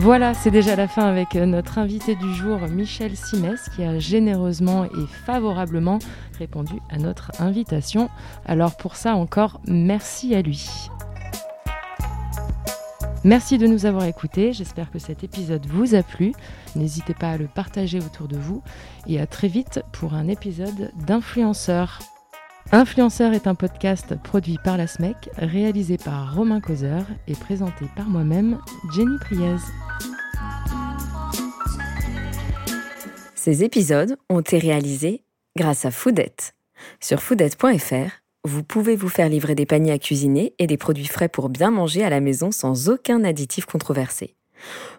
[0.07, 3.99] Voilà, c'est déjà la fin avec euh, notre invité du jour, Michel Simès, qui a
[3.99, 5.99] généreusement et favorablement
[6.39, 8.09] répondu à notre invitation.
[8.45, 10.69] Alors pour ça encore, merci à lui.
[13.25, 16.35] Merci de nous avoir écoutés, j'espère que cet épisode vous a plu.
[16.77, 18.63] N'hésitez pas à le partager autour de vous
[19.09, 21.99] et à très vite pour un épisode d'influenceurs.
[22.73, 28.09] Influenceur est un podcast produit par la SMEC, réalisé par Romain Causeur et présenté par
[28.09, 28.59] moi-même,
[28.93, 29.55] Jenny Priez.
[33.37, 35.23] Ces épisodes ont été réalisés
[35.57, 36.55] grâce à Foodette.
[36.99, 38.11] Sur foodette.fr,
[38.45, 41.71] vous pouvez vous faire livrer des paniers à cuisiner et des produits frais pour bien
[41.71, 44.35] manger à la maison sans aucun additif controversé.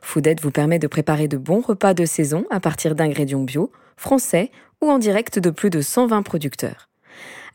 [0.02, 4.52] Foodette vous permet de préparer de bons repas de saison à partir d'ingrédients bio, français
[4.82, 6.88] ou en direct de plus de 120 producteurs.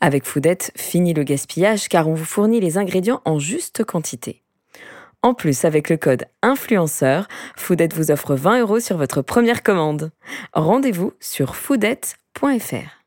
[0.05, 4.43] Avec Foodette, fini le gaspillage car on vous fournit les ingrédients en juste quantité.
[5.21, 10.11] En plus, avec le code influenceur, Foodette vous offre 20 euros sur votre première commande.
[10.51, 13.02] Rendez-vous sur foodette.fr.